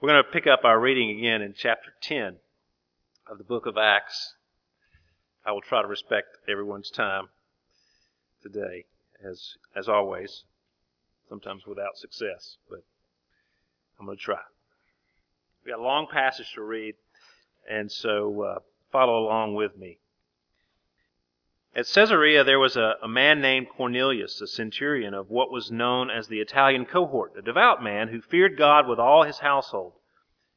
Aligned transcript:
We're 0.00 0.08
going 0.08 0.24
to 0.24 0.30
pick 0.30 0.46
up 0.46 0.64
our 0.64 0.80
reading 0.80 1.18
again 1.18 1.42
in 1.42 1.52
chapter 1.54 1.90
10 2.00 2.36
of 3.30 3.36
the 3.36 3.44
book 3.44 3.66
of 3.66 3.76
Acts. 3.76 4.34
I 5.44 5.52
will 5.52 5.60
try 5.60 5.82
to 5.82 5.88
respect 5.88 6.38
everyone's 6.48 6.90
time 6.90 7.28
today, 8.42 8.86
as, 9.22 9.56
as 9.76 9.90
always, 9.90 10.44
sometimes 11.28 11.66
without 11.66 11.98
success, 11.98 12.56
but 12.70 12.82
I'm 13.98 14.06
going 14.06 14.16
to 14.16 14.24
try. 14.24 14.40
We've 15.62 15.74
got 15.74 15.80
a 15.80 15.84
long 15.84 16.06
passage 16.10 16.50
to 16.54 16.62
read, 16.62 16.94
and 17.68 17.92
so 17.92 18.40
uh, 18.40 18.58
follow 18.90 19.24
along 19.24 19.54
with 19.54 19.76
me. 19.76 19.98
At 21.72 21.86
Caesarea, 21.86 22.42
there 22.42 22.58
was 22.58 22.76
a, 22.76 22.96
a, 23.00 23.06
man 23.06 23.40
named 23.40 23.68
Cornelius, 23.68 24.40
a 24.40 24.48
centurion 24.48 25.14
of 25.14 25.30
what 25.30 25.52
was 25.52 25.70
known 25.70 26.10
as 26.10 26.26
the 26.26 26.40
Italian 26.40 26.84
cohort, 26.84 27.36
a 27.36 27.42
devout 27.42 27.80
man 27.80 28.08
who 28.08 28.20
feared 28.20 28.58
God 28.58 28.88
with 28.88 28.98
all 28.98 29.22
his 29.22 29.38
household, 29.38 29.92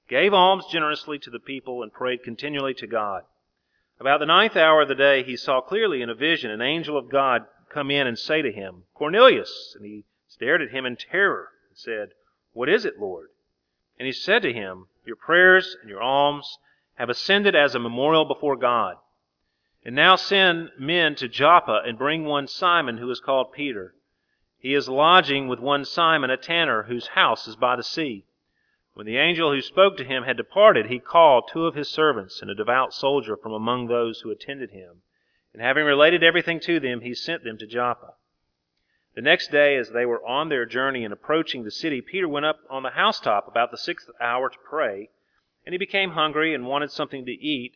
gave 0.09 0.33
alms 0.33 0.65
generously 0.71 1.19
to 1.19 1.29
the 1.29 1.39
people, 1.39 1.83
and 1.83 1.93
prayed 1.93 2.23
continually 2.23 2.73
to 2.73 2.87
God. 2.87 3.25
About 3.99 4.21
the 4.21 4.25
ninth 4.25 4.57
hour 4.57 4.81
of 4.81 4.87
the 4.87 4.95
day, 4.95 5.21
he 5.21 5.37
saw 5.37 5.61
clearly 5.61 6.01
in 6.01 6.09
a 6.09 6.15
vision 6.15 6.49
an 6.49 6.63
angel 6.63 6.97
of 6.97 7.11
God 7.11 7.45
come 7.69 7.91
in 7.91 8.07
and 8.07 8.17
say 8.17 8.41
to 8.41 8.51
him, 8.51 8.85
Cornelius! 8.95 9.75
And 9.75 9.85
he 9.85 10.05
stared 10.27 10.63
at 10.63 10.71
him 10.71 10.83
in 10.83 10.95
terror 10.95 11.49
and 11.69 11.77
said, 11.77 12.09
What 12.53 12.69
is 12.69 12.85
it, 12.85 12.99
Lord? 12.99 13.29
And 13.99 14.07
he 14.07 14.13
said 14.13 14.41
to 14.41 14.51
him, 14.51 14.87
Your 15.05 15.15
prayers 15.15 15.77
and 15.79 15.91
your 15.91 16.01
alms 16.01 16.57
have 16.95 17.09
ascended 17.09 17.55
as 17.55 17.75
a 17.75 17.79
memorial 17.79 18.25
before 18.25 18.55
God. 18.55 18.95
And 19.85 19.95
now 19.95 20.15
send 20.15 20.71
men 20.77 21.15
to 21.15 21.27
Joppa 21.27 21.81
and 21.85 21.97
bring 21.97 22.25
one 22.25 22.47
Simon 22.47 22.97
who 22.97 23.09
is 23.09 23.19
called 23.19 23.51
Peter. 23.51 23.95
He 24.57 24.73
is 24.73 24.87
lodging 24.87 25.49
with 25.49 25.59
one 25.59 25.83
Simon, 25.83 26.29
a 26.29 26.37
tanner, 26.37 26.83
whose 26.83 27.07
house 27.07 27.47
is 27.47 27.57
by 27.57 27.75
the 27.75 27.83
sea. 27.83 28.25
When 28.93 29.05
the 29.05 29.17
angel 29.17 29.51
who 29.51 29.61
spoke 29.61 29.97
to 29.97 30.05
him 30.05 30.23
had 30.23 30.37
departed, 30.37 30.85
he 30.85 30.99
called 30.99 31.49
two 31.49 31.65
of 31.65 31.75
his 31.75 31.89
servants 31.89 32.41
and 32.41 32.49
a 32.49 32.55
devout 32.55 32.93
soldier 32.93 33.35
from 33.35 33.51
among 33.51 33.87
those 33.87 34.21
who 34.21 34.31
attended 34.31 34.71
him. 34.71 35.01
And 35.51 35.61
having 35.61 35.83
related 35.83 36.23
everything 36.23 36.59
to 36.61 36.79
them, 36.79 37.01
he 37.01 37.13
sent 37.13 37.43
them 37.43 37.57
to 37.57 37.67
Joppa. 37.67 38.13
The 39.15 39.21
next 39.21 39.51
day, 39.51 39.75
as 39.75 39.91
they 39.91 40.05
were 40.05 40.25
on 40.25 40.49
their 40.49 40.65
journey 40.65 41.03
and 41.03 41.13
approaching 41.13 41.63
the 41.63 41.71
city, 41.71 42.01
Peter 42.01 42.27
went 42.27 42.45
up 42.45 42.59
on 42.69 42.83
the 42.83 42.91
housetop 42.91 43.47
about 43.47 43.69
the 43.69 43.77
sixth 43.77 44.09
hour 44.21 44.49
to 44.49 44.57
pray, 44.63 45.09
and 45.65 45.73
he 45.73 45.77
became 45.77 46.11
hungry 46.11 46.53
and 46.53 46.65
wanted 46.65 46.89
something 46.89 47.25
to 47.25 47.31
eat. 47.31 47.75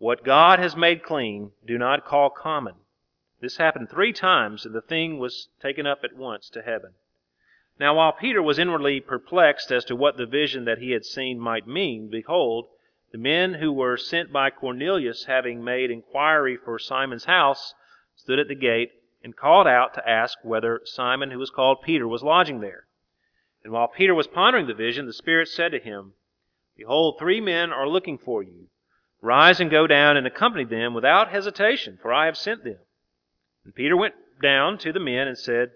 What 0.00 0.24
God 0.24 0.58
has 0.60 0.74
made 0.74 1.02
clean, 1.02 1.52
do 1.62 1.76
not 1.76 2.06
call 2.06 2.30
common. 2.30 2.76
This 3.40 3.58
happened 3.58 3.90
three 3.90 4.14
times, 4.14 4.64
and 4.64 4.74
the 4.74 4.80
thing 4.80 5.18
was 5.18 5.50
taken 5.60 5.86
up 5.86 6.02
at 6.02 6.16
once 6.16 6.48
to 6.50 6.62
heaven. 6.62 6.94
Now 7.78 7.96
while 7.96 8.12
Peter 8.12 8.42
was 8.42 8.58
inwardly 8.58 9.02
perplexed 9.02 9.70
as 9.70 9.84
to 9.84 9.94
what 9.94 10.16
the 10.16 10.24
vision 10.24 10.64
that 10.64 10.78
he 10.78 10.92
had 10.92 11.04
seen 11.04 11.38
might 11.38 11.66
mean, 11.66 12.08
behold, 12.08 12.68
the 13.12 13.18
men 13.18 13.52
who 13.52 13.70
were 13.74 13.98
sent 13.98 14.32
by 14.32 14.48
Cornelius, 14.48 15.26
having 15.26 15.62
made 15.62 15.90
inquiry 15.90 16.56
for 16.56 16.78
Simon's 16.78 17.26
house, 17.26 17.74
stood 18.16 18.38
at 18.38 18.48
the 18.48 18.54
gate 18.54 18.92
and 19.22 19.36
called 19.36 19.66
out 19.66 19.92
to 19.92 20.08
ask 20.08 20.38
whether 20.42 20.80
Simon, 20.84 21.30
who 21.30 21.38
was 21.38 21.50
called 21.50 21.82
Peter, 21.82 22.08
was 22.08 22.22
lodging 22.22 22.60
there. 22.60 22.86
And 23.62 23.70
while 23.70 23.88
Peter 23.88 24.14
was 24.14 24.28
pondering 24.28 24.66
the 24.66 24.72
vision, 24.72 25.04
the 25.04 25.12
Spirit 25.12 25.48
said 25.48 25.72
to 25.72 25.78
him, 25.78 26.14
Behold, 26.74 27.18
three 27.18 27.42
men 27.42 27.70
are 27.70 27.86
looking 27.86 28.16
for 28.16 28.42
you. 28.42 28.68
Rise 29.22 29.60
and 29.60 29.70
go 29.70 29.86
down 29.86 30.16
and 30.16 30.26
accompany 30.26 30.64
them 30.64 30.94
without 30.94 31.30
hesitation, 31.30 31.98
for 32.00 32.12
I 32.12 32.26
have 32.26 32.36
sent 32.36 32.64
them. 32.64 32.78
And 33.64 33.74
Peter 33.74 33.96
went 33.96 34.14
down 34.42 34.78
to 34.78 34.92
the 34.92 35.00
men 35.00 35.28
and 35.28 35.36
said, 35.36 35.72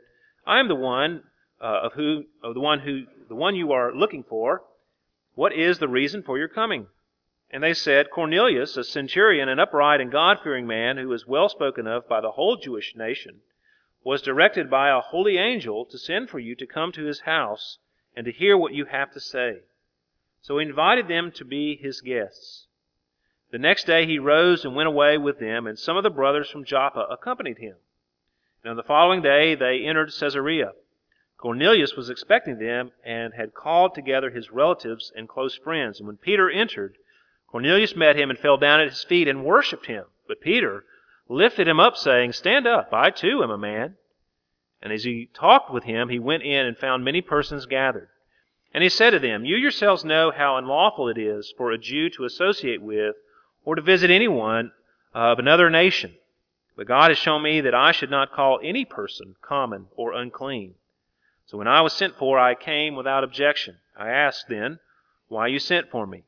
I 0.47 0.61
am 0.61 0.69
the 0.69 0.75
one 0.75 1.23
uh, 1.61 1.81
of 1.85 1.93
who 1.93 2.25
of 2.43 2.55
the 2.55 2.61
one 2.61 2.81
who 2.81 3.05
the 3.29 3.35
one 3.35 3.55
you 3.55 3.73
are 3.73 3.95
looking 3.95 4.25
for. 4.25 4.63
What 5.35 5.53
is 5.53 5.79
the 5.79 5.89
reason 5.89 6.23
for 6.23 6.39
your 6.39 6.49
coming? 6.49 6.87
And 7.51 7.63
they 7.63 7.75
said, 7.75 8.11
Cornelius, 8.11 8.77
a 8.77 8.85
centurion, 8.85 9.49
an 9.49 9.61
upright 9.61 10.01
and 10.01 10.11
God-fearing 10.11 10.67
man, 10.67 10.97
who 10.97 11.13
is 11.13 11.27
well 11.27 11.49
spoken 11.49 11.87
of 11.87 12.09
by 12.09 12.21
the 12.21 12.33
whole 12.33 12.57
Jewish 12.57 12.95
nation, 12.97 13.41
was 14.03 14.23
directed 14.23 14.71
by 14.71 14.91
a 14.91 15.01
holy 15.01 15.39
angel 15.39 15.85
to 15.87 15.99
send 15.99 16.31
for 16.31 16.39
you 16.39 16.55
to 16.57 16.67
come 16.67 16.93
to 16.93 17.05
his 17.05 17.21
house 17.21 17.79
and 18.17 18.25
to 18.27 18.33
hear 18.33 18.57
what 18.57 18.75
you 18.75 18.87
have 18.87 19.13
to 19.13 19.21
say. 19.21 19.59
So 20.41 20.59
he 20.59 20.67
invited 20.67 21.09
them 21.09 21.33
to 21.33 21.45
be 21.45 21.77
his 21.77 22.01
guests. 22.01 22.64
The 23.55 23.61
next 23.61 23.87
day 23.87 24.05
he 24.05 24.19
rose 24.19 24.65
and 24.65 24.75
went 24.75 24.89
away 24.89 25.17
with 25.17 25.39
them, 25.39 25.69
and 25.69 25.79
some 25.79 25.97
of 25.97 26.03
the 26.03 26.11
brothers 26.11 26.51
from 26.51 26.65
Joppa 26.65 27.07
accompanied 27.09 27.59
him. 27.59 27.77
And 28.65 28.71
on 28.73 28.77
the 28.77 28.83
following 28.83 29.23
day 29.23 29.55
they 29.55 29.85
entered 29.85 30.13
Caesarea. 30.13 30.73
Cornelius 31.37 31.95
was 31.95 32.11
expecting 32.11 32.59
them 32.59 32.91
and 33.05 33.33
had 33.35 33.55
called 33.55 33.95
together 33.95 34.31
his 34.31 34.51
relatives 34.51 35.13
and 35.15 35.29
close 35.29 35.55
friends. 35.55 36.01
And 36.01 36.09
when 36.09 36.17
Peter 36.17 36.51
entered, 36.51 36.97
Cornelius 37.47 37.95
met 37.95 38.17
him 38.17 38.29
and 38.29 38.37
fell 38.37 38.57
down 38.57 38.81
at 38.81 38.89
his 38.89 39.05
feet 39.05 39.29
and 39.29 39.45
worshipped 39.45 39.87
him. 39.87 40.07
But 40.27 40.41
Peter 40.41 40.85
lifted 41.29 41.69
him 41.69 41.79
up, 41.79 41.97
saying, 41.97 42.33
Stand 42.33 42.67
up, 42.67 42.93
I 42.93 43.11
too 43.11 43.41
am 43.41 43.53
a 43.53 43.57
man. 43.57 43.95
And 44.83 44.93
as 44.93 45.05
he 45.05 45.31
talked 45.33 45.73
with 45.73 45.85
him, 45.85 46.09
he 46.09 46.19
went 46.19 46.43
in 46.43 46.67
and 46.67 46.77
found 46.77 47.05
many 47.05 47.21
persons 47.21 47.67
gathered. 47.67 48.09
And 48.73 48.83
he 48.83 48.89
said 48.89 49.11
to 49.11 49.21
them, 49.21 49.45
You 49.45 49.57
yourselves 49.57 50.05
know 50.05 50.33
how 50.33 50.57
unlawful 50.57 51.09
it 51.09 51.19
is 51.19 51.55
for 51.57 51.71
a 51.71 51.79
Jew 51.79 52.11
to 52.11 52.25
associate 52.25 52.83
with 52.83 53.15
or 53.65 53.75
to 53.75 53.83
visit 53.83 54.11
anyone 54.11 54.73
of 55.13 55.39
another 55.39 55.71
nation. 55.71 56.15
But 56.77 56.89
God 56.89 57.11
has 57.11 57.19
shown 57.19 57.43
me 57.43 57.61
that 57.61 57.75
I 57.75 57.93
should 57.93 58.11
not 58.11 58.33
call 58.33 58.61
any 58.63 58.85
person 58.85 59.37
common 59.41 59.87
or 59.97 60.13
unclean. 60.13 60.75
So 61.47 61.59
when 61.59 61.69
I 61.69 61.83
was 61.83 61.93
sent 61.93 62.17
for, 62.17 62.39
I 62.39 62.55
came 62.55 62.97
without 62.97 63.23
objection. 63.25 63.79
I 63.97 64.11
asked 64.11 64.47
then, 64.49 64.81
Why 65.29 65.47
you 65.47 65.59
sent 65.59 65.91
for 65.91 66.07
me? 66.07 66.25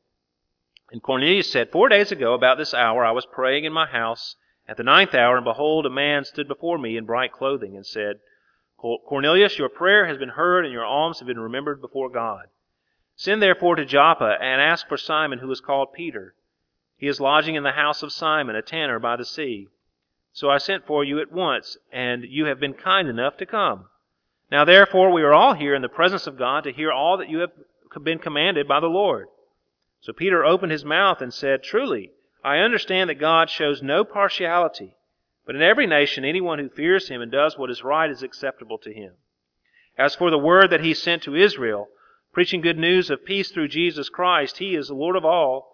And 0.91 1.03
Cornelius 1.03 1.51
said, 1.51 1.71
Four 1.71 1.89
days 1.89 2.11
ago, 2.11 2.33
about 2.33 2.57
this 2.57 2.73
hour, 2.73 3.03
I 3.03 3.11
was 3.11 3.25
praying 3.25 3.65
in 3.65 3.73
my 3.73 3.87
house 3.87 4.35
at 4.67 4.77
the 4.77 4.83
ninth 4.83 5.13
hour, 5.13 5.35
and 5.35 5.43
behold, 5.43 5.85
a 5.85 5.89
man 5.89 6.23
stood 6.23 6.47
before 6.47 6.77
me 6.77 6.97
in 6.97 7.05
bright 7.05 7.31
clothing, 7.31 7.75
and 7.75 7.85
said, 7.85 8.19
Cornelius, 8.77 9.57
your 9.57 9.69
prayer 9.69 10.07
has 10.07 10.17
been 10.17 10.29
heard, 10.29 10.63
and 10.63 10.73
your 10.73 10.85
alms 10.85 11.19
have 11.19 11.27
been 11.27 11.39
remembered 11.39 11.81
before 11.81 12.09
God. 12.09 12.45
Send 13.15 13.41
therefore 13.41 13.75
to 13.75 13.85
Joppa, 13.85 14.37
and 14.39 14.61
ask 14.61 14.87
for 14.87 14.97
Simon, 14.97 15.39
who 15.39 15.51
is 15.51 15.59
called 15.59 15.93
Peter. 15.93 16.35
He 16.97 17.07
is 17.07 17.21
lodging 17.21 17.55
in 17.55 17.63
the 17.63 17.71
house 17.71 18.01
of 18.01 18.11
Simon, 18.11 18.55
a 18.55 18.61
tanner 18.61 18.99
by 18.99 19.15
the 19.15 19.25
sea. 19.25 19.69
So 20.33 20.49
I 20.49 20.57
sent 20.57 20.85
for 20.85 21.03
you 21.03 21.19
at 21.19 21.31
once, 21.31 21.77
and 21.91 22.23
you 22.23 22.45
have 22.45 22.59
been 22.59 22.73
kind 22.73 23.07
enough 23.07 23.37
to 23.37 23.45
come. 23.45 23.85
Now 24.51 24.65
therefore 24.65 25.11
we 25.11 25.21
are 25.23 25.33
all 25.33 25.53
here 25.53 25.75
in 25.75 25.81
the 25.81 25.89
presence 25.89 26.25
of 26.25 26.37
God 26.37 26.63
to 26.63 26.71
hear 26.71 26.91
all 26.91 27.17
that 27.17 27.29
you 27.29 27.39
have 27.39 27.51
been 28.03 28.19
commanded 28.19 28.67
by 28.67 28.79
the 28.79 28.87
Lord. 28.87 29.27
So 30.01 30.13
Peter 30.13 30.45
opened 30.45 30.71
his 30.71 30.85
mouth 30.85 31.21
and 31.21 31.33
said, 31.33 31.63
Truly, 31.63 32.11
I 32.43 32.59
understand 32.59 33.09
that 33.09 33.15
God 33.15 33.49
shows 33.49 33.81
no 33.81 34.03
partiality, 34.03 34.95
but 35.45 35.55
in 35.55 35.61
every 35.61 35.85
nation 35.85 36.23
anyone 36.23 36.59
who 36.59 36.69
fears 36.69 37.09
him 37.09 37.21
and 37.21 37.31
does 37.31 37.57
what 37.57 37.69
is 37.69 37.83
right 37.83 38.09
is 38.09 38.23
acceptable 38.23 38.77
to 38.79 38.93
him. 38.93 39.13
As 39.97 40.15
for 40.15 40.29
the 40.29 40.37
word 40.37 40.69
that 40.69 40.83
he 40.83 40.93
sent 40.93 41.23
to 41.23 41.35
Israel, 41.35 41.89
preaching 42.31 42.61
good 42.61 42.77
news 42.77 43.09
of 43.09 43.25
peace 43.25 43.51
through 43.51 43.67
Jesus 43.67 44.09
Christ, 44.09 44.59
he 44.59 44.75
is 44.75 44.87
the 44.87 44.93
Lord 44.93 45.15
of 45.15 45.25
all, 45.25 45.73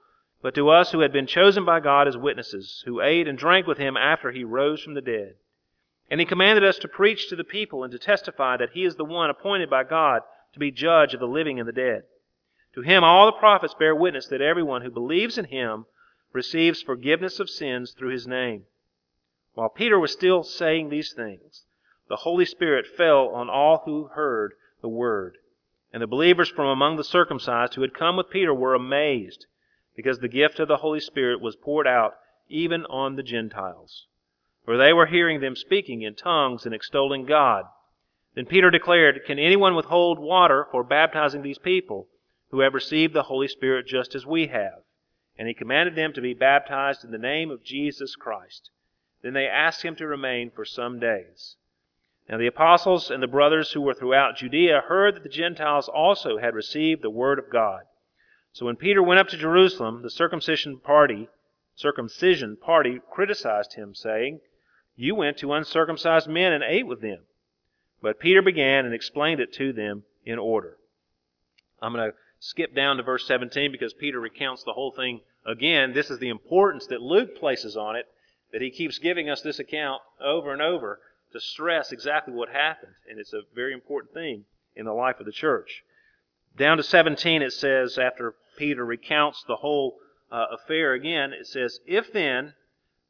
but 0.41 0.55
to 0.55 0.69
us 0.69 0.91
who 0.91 1.01
had 1.01 1.13
been 1.13 1.27
chosen 1.27 1.65
by 1.65 1.79
God 1.79 2.07
as 2.07 2.17
witnesses, 2.17 2.83
who 2.85 3.01
ate 3.01 3.27
and 3.27 3.37
drank 3.37 3.67
with 3.67 3.77
him 3.77 3.95
after 3.95 4.31
he 4.31 4.43
rose 4.43 4.81
from 4.81 4.95
the 4.95 5.01
dead. 5.01 5.35
And 6.09 6.19
he 6.19 6.25
commanded 6.25 6.63
us 6.63 6.77
to 6.79 6.87
preach 6.87 7.29
to 7.29 7.35
the 7.35 7.43
people 7.43 7.83
and 7.83 7.91
to 7.91 7.99
testify 7.99 8.57
that 8.57 8.71
he 8.71 8.83
is 8.83 8.95
the 8.95 9.05
one 9.05 9.29
appointed 9.29 9.69
by 9.69 9.83
God 9.83 10.21
to 10.53 10.59
be 10.59 10.71
judge 10.71 11.13
of 11.13 11.19
the 11.19 11.27
living 11.27 11.59
and 11.59 11.67
the 11.67 11.73
dead. 11.73 12.03
To 12.73 12.81
him 12.81 13.03
all 13.03 13.25
the 13.25 13.33
prophets 13.33 13.75
bear 13.77 13.95
witness 13.95 14.27
that 14.27 14.41
everyone 14.41 14.81
who 14.81 14.91
believes 14.91 15.37
in 15.37 15.45
him 15.45 15.85
receives 16.33 16.81
forgiveness 16.81 17.39
of 17.39 17.49
sins 17.49 17.91
through 17.91 18.11
his 18.11 18.27
name. 18.27 18.63
While 19.53 19.69
Peter 19.69 19.99
was 19.99 20.11
still 20.11 20.43
saying 20.43 20.89
these 20.89 21.13
things, 21.13 21.65
the 22.07 22.17
Holy 22.17 22.45
Spirit 22.45 22.87
fell 22.87 23.29
on 23.29 23.49
all 23.49 23.83
who 23.85 24.05
heard 24.05 24.53
the 24.81 24.89
word. 24.89 25.37
And 25.93 26.01
the 26.01 26.07
believers 26.07 26.49
from 26.49 26.67
among 26.67 26.95
the 26.95 27.03
circumcised 27.03 27.75
who 27.75 27.81
had 27.81 27.93
come 27.93 28.15
with 28.15 28.29
Peter 28.29 28.53
were 28.53 28.73
amazed, 28.73 29.45
because 29.95 30.19
the 30.19 30.27
gift 30.27 30.59
of 30.59 30.67
the 30.67 30.77
Holy 30.77 30.99
Spirit 30.99 31.41
was 31.41 31.55
poured 31.55 31.87
out 31.87 32.15
even 32.47 32.85
on 32.85 33.15
the 33.15 33.23
Gentiles. 33.23 34.07
For 34.65 34.77
they 34.77 34.93
were 34.93 35.07
hearing 35.07 35.39
them 35.41 35.55
speaking 35.55 36.01
in 36.01 36.15
tongues 36.15 36.65
and 36.65 36.75
extolling 36.75 37.25
God. 37.25 37.65
Then 38.35 38.45
Peter 38.45 38.69
declared, 38.69 39.25
Can 39.25 39.39
anyone 39.39 39.75
withhold 39.75 40.19
water 40.19 40.67
for 40.71 40.83
baptizing 40.83 41.41
these 41.41 41.57
people, 41.57 42.07
who 42.49 42.59
have 42.59 42.73
received 42.73 43.13
the 43.13 43.23
Holy 43.23 43.47
Spirit 43.47 43.87
just 43.87 44.13
as 44.15 44.25
we 44.25 44.47
have? 44.47 44.83
And 45.37 45.47
he 45.47 45.53
commanded 45.53 45.95
them 45.95 46.13
to 46.13 46.21
be 46.21 46.33
baptized 46.33 47.03
in 47.03 47.11
the 47.11 47.17
name 47.17 47.49
of 47.49 47.63
Jesus 47.63 48.15
Christ. 48.15 48.69
Then 49.21 49.33
they 49.33 49.47
asked 49.47 49.83
him 49.83 49.95
to 49.95 50.07
remain 50.07 50.51
for 50.51 50.65
some 50.65 50.99
days. 50.99 51.55
Now 52.29 52.37
the 52.37 52.47
apostles 52.47 53.11
and 53.11 53.21
the 53.21 53.27
brothers 53.27 53.71
who 53.71 53.81
were 53.81 53.93
throughout 53.93 54.37
Judea 54.37 54.83
heard 54.87 55.15
that 55.15 55.23
the 55.23 55.29
Gentiles 55.29 55.89
also 55.89 56.37
had 56.37 56.55
received 56.55 57.01
the 57.01 57.09
word 57.09 57.39
of 57.39 57.49
God. 57.49 57.83
So 58.53 58.65
when 58.65 58.75
Peter 58.75 59.01
went 59.01 59.19
up 59.19 59.29
to 59.29 59.37
Jerusalem, 59.37 60.01
the 60.01 60.09
circumcision 60.09 60.79
party, 60.79 61.29
circumcision 61.75 62.57
party 62.57 62.99
criticized 63.09 63.73
him, 63.73 63.95
saying, 63.95 64.41
You 64.95 65.15
went 65.15 65.37
to 65.37 65.53
uncircumcised 65.53 66.27
men 66.27 66.51
and 66.51 66.63
ate 66.63 66.85
with 66.85 67.01
them. 67.01 67.19
But 68.01 68.19
Peter 68.19 68.41
began 68.41 68.85
and 68.85 68.93
explained 68.93 69.39
it 69.39 69.53
to 69.53 69.71
them 69.71 70.03
in 70.25 70.37
order. 70.37 70.77
I'm 71.81 71.93
going 71.93 72.11
to 72.11 72.17
skip 72.39 72.75
down 72.75 72.97
to 72.97 73.03
verse 73.03 73.25
17 73.25 73.71
because 73.71 73.93
Peter 73.93 74.19
recounts 74.19 74.63
the 74.63 74.73
whole 74.73 74.91
thing 74.91 75.21
again. 75.45 75.93
This 75.93 76.09
is 76.09 76.19
the 76.19 76.29
importance 76.29 76.87
that 76.87 77.01
Luke 77.01 77.37
places 77.37 77.77
on 77.77 77.95
it, 77.95 78.05
that 78.51 78.61
he 78.61 78.69
keeps 78.69 78.99
giving 78.99 79.29
us 79.29 79.41
this 79.41 79.59
account 79.59 80.01
over 80.19 80.51
and 80.51 80.61
over 80.61 80.99
to 81.31 81.39
stress 81.39 81.91
exactly 81.91 82.33
what 82.33 82.49
happened, 82.49 82.93
and 83.09 83.19
it's 83.19 83.33
a 83.33 83.43
very 83.55 83.73
important 83.73 84.13
thing 84.13 84.43
in 84.75 84.85
the 84.85 84.93
life 84.93 85.19
of 85.19 85.25
the 85.25 85.31
church. 85.31 85.83
Down 86.57 86.77
to 86.77 86.83
17, 86.83 87.41
it 87.41 87.53
says, 87.53 87.97
after 87.97 88.35
Peter 88.57 88.85
recounts 88.85 89.43
the 89.43 89.57
whole 89.57 89.97
uh, 90.31 90.45
affair 90.51 90.93
again, 90.93 91.33
it 91.33 91.47
says, 91.47 91.79
If 91.85 92.13
then 92.13 92.53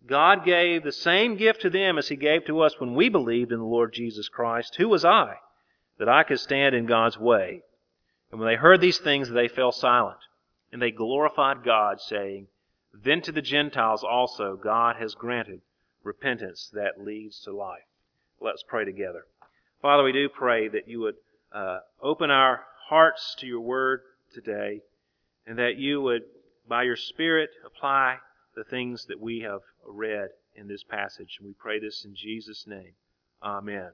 God 0.05 0.43
gave 0.43 0.83
the 0.83 0.91
same 0.91 1.35
gift 1.35 1.61
to 1.61 1.69
them 1.69 1.97
as 1.97 2.07
He 2.07 2.15
gave 2.15 2.45
to 2.45 2.61
us 2.61 2.79
when 2.79 2.95
we 2.95 3.09
believed 3.09 3.51
in 3.51 3.59
the 3.59 3.65
Lord 3.65 3.93
Jesus 3.93 4.29
Christ, 4.29 4.75
who 4.75 4.89
was 4.89 5.05
I 5.05 5.35
that 5.99 6.09
I 6.09 6.23
could 6.23 6.39
stand 6.39 6.73
in 6.73 6.85
God's 6.85 7.17
way? 7.17 7.61
And 8.31 8.39
when 8.39 8.49
they 8.49 8.55
heard 8.55 8.81
these 8.81 8.97
things, 8.97 9.29
they 9.29 9.47
fell 9.47 9.71
silent, 9.71 10.19
and 10.71 10.81
they 10.81 10.91
glorified 10.91 11.63
God, 11.63 11.99
saying, 11.99 12.47
Then 12.93 13.21
to 13.23 13.31
the 13.31 13.41
Gentiles 13.41 14.03
also 14.03 14.55
God 14.55 14.95
has 14.95 15.13
granted 15.13 15.61
repentance 16.03 16.71
that 16.73 17.03
leads 17.03 17.39
to 17.41 17.51
life. 17.51 17.83
Let's 18.39 18.63
pray 18.67 18.85
together. 18.85 19.25
Father, 19.81 20.03
we 20.03 20.11
do 20.11 20.29
pray 20.29 20.67
that 20.69 20.87
you 20.87 21.01
would 21.01 21.15
uh, 21.51 21.79
open 22.01 22.31
our 22.31 22.63
hearts 22.87 23.35
to 23.39 23.45
your 23.45 23.61
word 23.61 24.01
today, 24.33 24.81
and 25.45 25.57
that 25.57 25.77
you 25.77 26.01
would, 26.01 26.23
by 26.67 26.83
your 26.83 26.95
Spirit, 26.95 27.49
apply 27.65 28.17
the 28.55 28.63
things 28.63 29.05
that 29.05 29.19
we 29.19 29.39
have 29.39 29.61
read 29.85 30.29
in 30.55 30.67
this 30.67 30.83
passage. 30.83 31.39
We 31.43 31.53
pray 31.53 31.79
this 31.79 32.05
in 32.05 32.15
Jesus' 32.15 32.65
name. 32.67 32.93
Amen. 33.41 33.91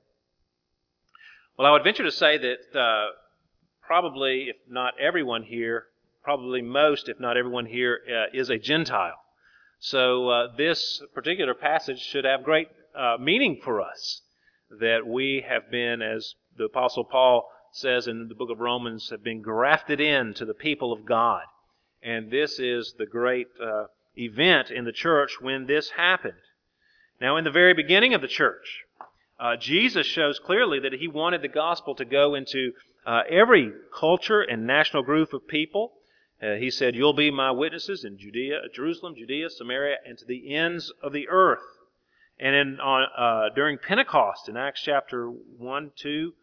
Well, 1.58 1.68
I 1.68 1.72
would 1.72 1.84
venture 1.84 2.04
to 2.04 2.12
say 2.12 2.38
that 2.38 2.80
uh, 2.80 3.08
probably, 3.82 4.50
if 4.50 4.56
not 4.70 4.94
everyone 5.00 5.44
here, 5.44 5.86
probably 6.24 6.62
most, 6.62 7.08
if 7.08 7.20
not 7.20 7.38
everyone 7.38 7.66
here, 7.66 8.00
uh, 8.08 8.38
is 8.38 8.50
a 8.50 8.58
Gentile. 8.58 9.20
So 9.80 10.30
uh, 10.30 10.48
this 10.58 11.02
particular 11.14 11.54
passage 11.54 12.00
should 12.00 12.26
have 12.26 12.44
great 12.44 12.68
uh, 12.98 13.18
meaning 13.20 13.62
for 13.64 13.82
us 13.82 14.22
that 14.80 15.08
we 15.08 15.46
have 15.48 15.72
been, 15.72 16.02
as 16.02 16.36
the 16.58 16.66
Apostle 16.66 17.06
Paul 17.06 17.50
says 17.78 18.08
in 18.08 18.28
the 18.28 18.36
book 18.36 18.50
of 18.50 18.60
Romans, 18.60 19.10
have 19.10 19.24
been 19.24 19.42
grafted 19.42 20.02
in 20.02 20.34
to 20.34 20.46
the 20.46 20.54
people 20.54 20.92
of 20.92 21.06
God. 21.06 21.44
And 22.02 22.32
this 22.32 22.60
is 22.60 22.96
the 22.98 23.06
great 23.06 23.48
uh, 23.62 23.86
event 24.18 24.72
in 24.72 24.86
the 24.86 24.92
church 24.92 25.40
when 25.40 25.68
this 25.68 25.92
happened. 25.92 26.34
Now, 27.22 27.38
in 27.38 27.44
the 27.44 27.52
very 27.52 27.74
beginning 27.74 28.14
of 28.14 28.22
the 28.22 28.28
church, 28.28 28.84
uh, 29.40 29.56
Jesus 29.58 30.08
shows 30.08 30.40
clearly 30.40 30.80
that 30.80 30.94
he 30.94 31.08
wanted 31.08 31.42
the 31.42 31.48
gospel 31.48 31.96
to 31.96 32.06
go 32.06 32.36
into 32.36 32.74
uh, 33.06 33.22
every 33.30 33.72
culture 33.98 34.42
and 34.42 34.66
national 34.66 35.04
group 35.04 35.34
of 35.34 35.48
people. 35.48 35.94
Uh, 36.42 36.54
he 36.56 36.70
said, 36.70 36.96
You'll 36.96 37.14
be 37.14 37.32
my 37.32 37.52
witnesses 37.52 38.04
in 38.04 38.18
Judea, 38.18 38.62
Jerusalem, 38.74 39.16
Judea, 39.16 39.50
Samaria, 39.50 39.98
and 40.06 40.18
to 40.18 40.26
the 40.26 40.56
ends 40.56 40.92
of 41.02 41.14
the 41.14 41.28
earth. 41.30 41.64
And 42.40 42.56
in, 42.56 42.80
on, 42.80 43.08
uh, 43.18 43.54
during 43.56 43.78
Pentecost, 43.78 44.50
in 44.50 44.58
Acts 44.58 44.82
chapter 44.84 45.28
1, 45.28 45.92
2, 45.96 46.34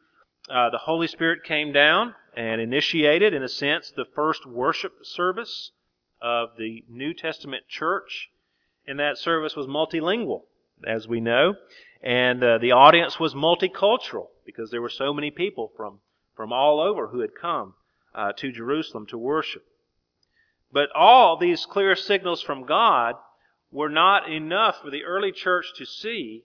uh, 0.49 0.71
the 0.71 0.79
Holy 0.79 1.07
Spirit 1.07 1.45
came 1.45 1.73
down 1.73 2.15
and 2.37 2.61
initiated, 2.61 3.33
in 3.33 3.43
a 3.43 3.49
sense, 3.49 3.91
the 3.91 4.05
first 4.05 4.45
worship 4.47 4.93
service 5.03 5.71
of 6.21 6.51
the 6.59 6.85
New 6.89 7.15
Testament 7.15 7.65
church. 7.69 8.31
And 8.87 8.99
that 8.99 9.19
service 9.19 9.57
was 9.57 9.67
multilingual, 9.67 10.43
as 10.87 11.09
we 11.09 11.21
know. 11.21 11.55
And 12.03 12.45
uh, 12.45 12.59
the 12.59 12.73
audience 12.73 13.19
was 13.19 13.35
multicultural 13.35 14.27
because 14.45 14.71
there 14.71 14.83
were 14.83 14.91
so 14.91 15.15
many 15.15 15.31
people 15.31 15.73
from, 15.77 16.01
from 16.37 16.53
all 16.53 16.81
over 16.81 17.09
who 17.09 17.21
had 17.21 17.35
come 17.35 17.75
uh, 18.15 18.33
to 18.33 18.53
Jerusalem 18.53 19.07
to 19.07 19.19
worship. 19.19 19.65
But 20.71 20.91
all 20.95 21.39
these 21.39 21.65
clear 21.65 21.97
signals 21.97 22.43
from 22.43 22.67
God 22.67 23.15
were 23.71 23.89
not 23.89 24.31
enough 24.31 24.83
for 24.83 24.91
the 24.91 25.05
early 25.05 25.33
church 25.33 25.67
to 25.79 25.87
see 25.87 26.45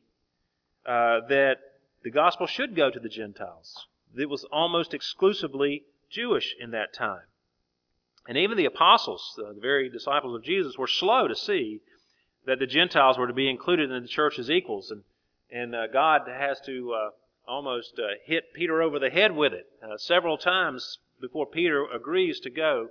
uh, 0.86 1.22
that 1.28 1.58
the 2.04 2.12
gospel 2.12 2.48
should 2.48 2.76
go 2.76 2.90
to 2.90 3.00
the 3.00 3.10
Gentiles. 3.10 3.88
It 4.16 4.30
was 4.30 4.46
almost 4.46 4.94
exclusively 4.94 5.84
Jewish 6.10 6.56
in 6.60 6.72
that 6.72 6.94
time. 6.94 7.24
And 8.28 8.38
even 8.38 8.58
the 8.58 8.66
apostles, 8.66 9.38
uh, 9.40 9.54
the 9.54 9.60
very 9.60 9.90
disciples 9.90 10.36
of 10.36 10.44
Jesus, 10.44 10.78
were 10.78 10.88
slow 10.88 11.28
to 11.28 11.36
see 11.36 11.82
that 12.46 12.60
the 12.60 12.68
Gentiles 12.68 13.18
were 13.18 13.28
to 13.28 13.34
be 13.34 13.50
included 13.50 13.92
in 13.92 14.02
the 14.02 14.08
church 14.08 14.40
as 14.40 14.50
equals. 14.50 14.92
And, 14.92 15.04
and 15.52 15.76
uh, 15.76 15.88
God 15.88 16.22
has 16.28 16.60
to 16.62 16.94
uh, 16.94 17.10
almost 17.48 18.00
uh, 18.00 18.14
hit 18.26 18.54
Peter 18.54 18.82
over 18.82 19.00
the 19.00 19.10
head 19.10 19.36
with 19.36 19.54
it 19.54 19.68
uh, 19.84 19.98
several 19.98 20.38
times 20.38 21.00
before 21.20 21.46
Peter 21.46 21.86
agrees 21.86 22.40
to 22.42 22.50
go 22.50 22.90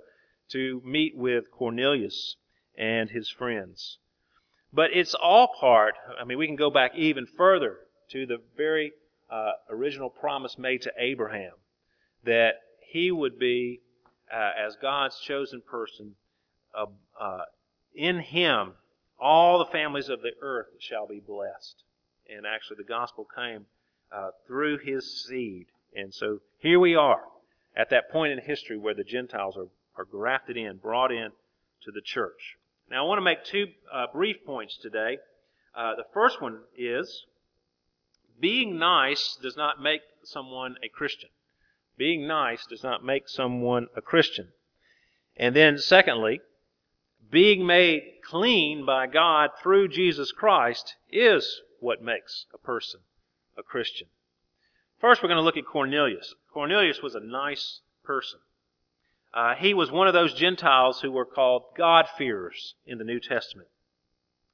to 0.49 0.81
meet 0.85 1.15
with 1.15 1.51
Cornelius 1.51 2.35
and 2.77 3.09
his 3.09 3.29
friends. 3.29 3.97
But 4.71 4.91
it's 4.93 5.15
all 5.15 5.49
part, 5.59 5.95
I 6.19 6.25
mean, 6.25 6.37
we 6.37 6.47
can 6.47 6.55
go 6.55 6.69
back 6.69 6.95
even 6.95 7.25
further 7.25 7.79
to 8.11 8.25
the 8.25 8.41
very 8.57 8.93
uh, 9.29 9.51
original 9.69 10.09
promise 10.09 10.57
made 10.57 10.81
to 10.81 10.91
Abraham 10.97 11.53
that 12.23 12.55
he 12.81 13.11
would 13.11 13.37
be, 13.37 13.81
uh, 14.33 14.51
as 14.57 14.75
God's 14.81 15.19
chosen 15.19 15.61
person, 15.61 16.15
uh, 16.73 16.85
uh, 17.19 17.43
in 17.95 18.19
him 18.19 18.73
all 19.19 19.59
the 19.59 19.65
families 19.65 20.09
of 20.09 20.21
the 20.21 20.31
earth 20.41 20.67
shall 20.79 21.07
be 21.07 21.19
blessed. 21.19 21.83
And 22.29 22.45
actually, 22.45 22.77
the 22.77 22.83
gospel 22.83 23.27
came 23.35 23.65
uh, 24.11 24.29
through 24.47 24.79
his 24.79 25.25
seed. 25.25 25.67
And 25.95 26.13
so 26.13 26.39
here 26.59 26.79
we 26.79 26.95
are 26.95 27.23
at 27.75 27.89
that 27.89 28.11
point 28.11 28.31
in 28.31 28.39
history 28.39 28.77
where 28.77 28.93
the 28.93 29.03
Gentiles 29.03 29.57
are, 29.57 29.67
are 29.97 30.05
grafted 30.05 30.57
in, 30.57 30.77
brought 30.77 31.11
in 31.11 31.31
to 31.83 31.91
the 31.91 32.01
church. 32.01 32.55
Now, 32.89 33.03
I 33.03 33.07
want 33.07 33.17
to 33.17 33.23
make 33.23 33.43
two 33.43 33.67
uh, 33.91 34.07
brief 34.13 34.37
points 34.45 34.77
today. 34.77 35.17
The 35.75 36.05
first 36.13 36.41
one 36.41 36.59
is 36.77 37.25
being 38.39 38.77
nice 38.77 39.37
does 39.41 39.57
not 39.57 39.81
make 39.81 40.01
someone 40.23 40.75
a 40.83 40.89
Christian. 40.89 41.29
Being 41.97 42.27
nice 42.27 42.65
does 42.65 42.83
not 42.83 43.03
make 43.03 43.27
someone 43.27 43.87
a 43.95 44.01
Christian. 44.01 44.49
And 45.35 45.55
then, 45.55 45.77
secondly, 45.77 46.41
being 47.31 47.65
made 47.65 48.03
clean 48.23 48.85
by 48.85 49.07
God 49.07 49.51
through 49.61 49.89
Jesus 49.89 50.31
Christ 50.31 50.95
is 51.11 51.61
what 51.79 52.01
makes 52.01 52.45
a 52.53 52.57
person 52.57 53.01
a 53.57 53.63
Christian. 53.63 54.07
First, 54.99 55.21
we're 55.21 55.29
going 55.29 55.37
to 55.37 55.43
look 55.43 55.57
at 55.57 55.65
Cornelius. 55.65 56.33
Cornelius 56.53 57.01
was 57.01 57.15
a 57.15 57.19
nice 57.19 57.81
person. 58.03 58.39
Uh, 59.33 59.55
he 59.55 59.73
was 59.73 59.91
one 59.91 60.07
of 60.07 60.13
those 60.13 60.33
Gentiles 60.33 61.01
who 61.01 61.11
were 61.11 61.25
called 61.25 61.63
God-fearers 61.77 62.75
in 62.85 62.97
the 62.97 63.03
New 63.03 63.19
Testament. 63.19 63.67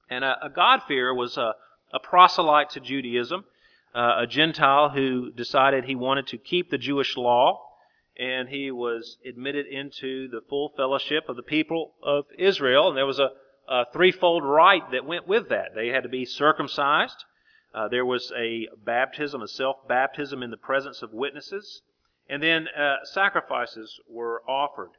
And 0.10 0.24
a, 0.24 0.46
a 0.46 0.50
God-fearer 0.50 1.14
was 1.14 1.38
a, 1.38 1.54
a, 1.94 2.00
proselyte 2.00 2.72
to 2.72 2.80
Judaism, 2.80 3.46
uh, 3.96 4.18
a 4.20 4.28
Gentile 4.28 4.90
who 4.90 5.32
decided 5.32 5.86
he 5.86 5.96
wanted 5.96 6.28
to 6.28 6.38
keep 6.38 6.70
the 6.70 6.78
Jewish 6.78 7.16
law, 7.16 7.62
and 8.20 8.50
he 8.50 8.70
was 8.72 9.18
admitted 9.26 9.66
into 9.68 10.28
the 10.28 10.42
full 10.50 10.74
fellowship 10.76 11.30
of 11.30 11.38
the 11.38 11.44
people 11.44 11.94
of 12.04 12.26
Israel. 12.38 12.90
And 12.90 12.98
there 12.98 13.06
was 13.06 13.20
a, 13.20 13.30
a 13.70 13.86
threefold 13.94 14.44
rite 14.44 14.92
that 14.92 15.06
went 15.06 15.28
with 15.28 15.50
that. 15.50 15.76
They 15.76 15.88
had 15.88 16.04
to 16.04 16.10
be 16.10 16.26
circumcised. 16.26 17.24
Uh, 17.74 17.88
there 17.88 18.06
was 18.06 18.32
a 18.38 18.68
baptism, 18.86 19.42
a 19.42 19.48
self-baptism 19.48 20.44
in 20.44 20.52
the 20.52 20.58
presence 20.58 21.02
of 21.02 21.14
witnesses. 21.14 21.82
And 22.30 22.42
then 22.42 22.68
uh, 22.68 22.96
sacrifices 23.04 24.00
were 24.10 24.42
offered. 24.48 24.92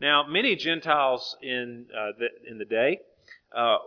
Now, 0.00 0.26
many 0.28 0.56
Gentiles 0.56 1.36
in, 1.42 1.86
uh, 1.94 2.12
the, 2.18 2.50
in 2.50 2.58
the 2.58 2.64
day 2.64 3.00
uh, 3.56 3.78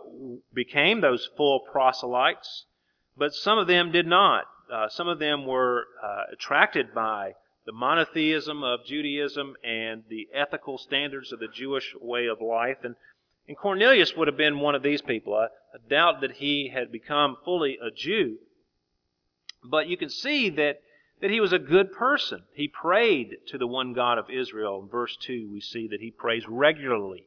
became 0.52 1.00
those 1.00 1.28
full 1.36 1.60
proselytes, 1.70 2.64
but 3.20 3.34
some 3.34 3.58
of 3.58 3.66
them 3.66 3.92
did 3.92 4.06
not. 4.06 4.44
Uh, 4.72 4.88
some 4.88 5.06
of 5.06 5.18
them 5.18 5.46
were 5.46 5.84
uh, 6.02 6.22
attracted 6.32 6.94
by 6.94 7.34
the 7.66 7.72
monotheism 7.72 8.64
of 8.64 8.86
Judaism 8.86 9.56
and 9.62 10.04
the 10.08 10.28
ethical 10.34 10.78
standards 10.78 11.30
of 11.30 11.38
the 11.38 11.48
Jewish 11.52 11.94
way 12.00 12.26
of 12.28 12.40
life. 12.40 12.78
And, 12.82 12.94
and 13.46 13.58
Cornelius 13.58 14.16
would 14.16 14.26
have 14.26 14.38
been 14.38 14.58
one 14.60 14.74
of 14.74 14.82
these 14.82 15.02
people. 15.02 15.34
I, 15.34 15.44
I 15.44 15.88
doubt 15.90 16.22
that 16.22 16.32
he 16.32 16.72
had 16.72 16.90
become 16.90 17.36
fully 17.44 17.76
a 17.76 17.90
Jew. 17.94 18.38
But 19.70 19.86
you 19.86 19.98
can 19.98 20.08
see 20.08 20.48
that, 20.48 20.80
that 21.20 21.30
he 21.30 21.40
was 21.40 21.52
a 21.52 21.58
good 21.58 21.92
person. 21.92 22.44
He 22.54 22.68
prayed 22.68 23.36
to 23.48 23.58
the 23.58 23.66
one 23.66 23.92
God 23.92 24.16
of 24.16 24.30
Israel. 24.30 24.80
In 24.82 24.88
verse 24.88 25.14
2, 25.26 25.50
we 25.52 25.60
see 25.60 25.88
that 25.88 26.00
he 26.00 26.10
prays 26.10 26.44
regularly. 26.48 27.24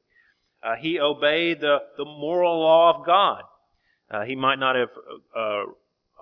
Uh, 0.64 0.74
he 0.76 1.00
obeyed 1.00 1.62
the, 1.62 1.78
the 1.98 2.06
moral 2.06 2.62
law 2.62 2.98
of 2.98 3.06
God. 3.06 3.44
Uh, 4.10 4.24
he 4.24 4.36
might 4.36 4.60
not 4.60 4.76
have 4.76 4.90
uh, 5.36 5.64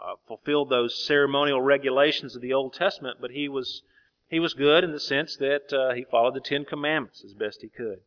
uh, 0.01 0.15
fulfilled 0.27 0.70
those 0.70 1.05
ceremonial 1.05 1.62
regulations 1.62 2.36
of 2.36 2.41
the 2.41 2.53
Old 2.53 2.74
Testament, 2.74 3.17
but 3.22 3.31
he 3.31 3.48
was 3.48 3.84
he 4.29 4.39
was 4.39 4.53
good 4.53 4.84
in 4.84 4.93
the 4.93 5.00
sense 5.00 5.36
that 5.38 5.74
uh, 5.74 5.93
he 5.93 6.05
followed 6.05 6.34
the 6.34 6.39
Ten 6.39 6.65
Commandments 6.65 7.24
as 7.24 7.34
best 7.34 7.62
he 7.62 7.70
could, 7.70 8.00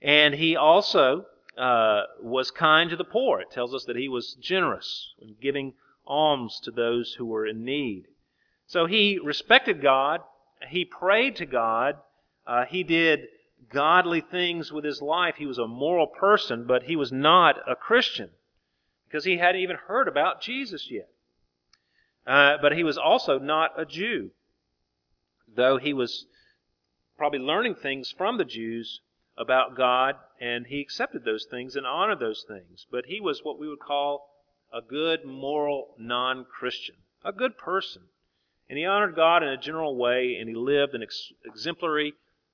and 0.00 0.34
he 0.34 0.54
also 0.54 1.26
uh, 1.56 2.02
was 2.20 2.50
kind 2.50 2.90
to 2.90 2.96
the 2.96 3.04
poor. 3.04 3.40
It 3.40 3.50
tells 3.50 3.74
us 3.74 3.84
that 3.86 3.96
he 3.96 4.08
was 4.08 4.34
generous 4.34 5.14
in 5.20 5.36
giving 5.40 5.74
alms 6.06 6.60
to 6.64 6.70
those 6.70 7.14
who 7.14 7.26
were 7.26 7.46
in 7.46 7.64
need. 7.64 8.04
So 8.66 8.86
he 8.86 9.18
respected 9.18 9.82
God. 9.82 10.20
He 10.68 10.84
prayed 10.84 11.36
to 11.36 11.46
God. 11.46 11.96
Uh, 12.46 12.64
he 12.64 12.82
did 12.82 13.26
godly 13.72 14.20
things 14.20 14.72
with 14.72 14.84
his 14.84 15.02
life. 15.02 15.36
He 15.36 15.46
was 15.46 15.58
a 15.58 15.66
moral 15.66 16.06
person, 16.06 16.64
but 16.66 16.84
he 16.84 16.96
was 16.96 17.10
not 17.10 17.56
a 17.68 17.74
Christian 17.74 18.30
because 19.08 19.24
he 19.24 19.38
hadn't 19.38 19.62
even 19.62 19.76
heard 19.76 20.08
about 20.08 20.42
Jesus 20.42 20.90
yet. 20.90 21.08
Uh, 22.26 22.58
but 22.60 22.72
he 22.72 22.84
was 22.84 22.98
also 22.98 23.38
not 23.38 23.80
a 23.80 23.86
Jew, 23.86 24.30
though 25.56 25.78
he 25.78 25.94
was 25.94 26.26
probably 27.16 27.38
learning 27.38 27.74
things 27.74 28.14
from 28.16 28.36
the 28.36 28.44
Jews 28.44 29.00
about 29.36 29.76
God, 29.76 30.16
and 30.40 30.66
he 30.66 30.80
accepted 30.80 31.24
those 31.24 31.46
things 31.50 31.74
and 31.74 31.86
honored 31.86 32.20
those 32.20 32.44
things. 32.46 32.86
But 32.90 33.06
he 33.06 33.20
was 33.20 33.40
what 33.42 33.58
we 33.58 33.68
would 33.68 33.80
call 33.80 34.28
a 34.72 34.82
good, 34.82 35.24
moral 35.24 35.94
non 35.98 36.44
Christian, 36.44 36.96
a 37.24 37.32
good 37.32 37.56
person. 37.56 38.02
And 38.68 38.76
he 38.78 38.84
honored 38.84 39.16
God 39.16 39.42
in 39.42 39.48
a 39.48 39.56
general 39.56 39.96
way, 39.96 40.36
and 40.38 40.48
he 40.48 40.54
lived 40.54 40.94
an 40.94 41.02
ex- 41.02 41.32
exemplary, 41.46 42.12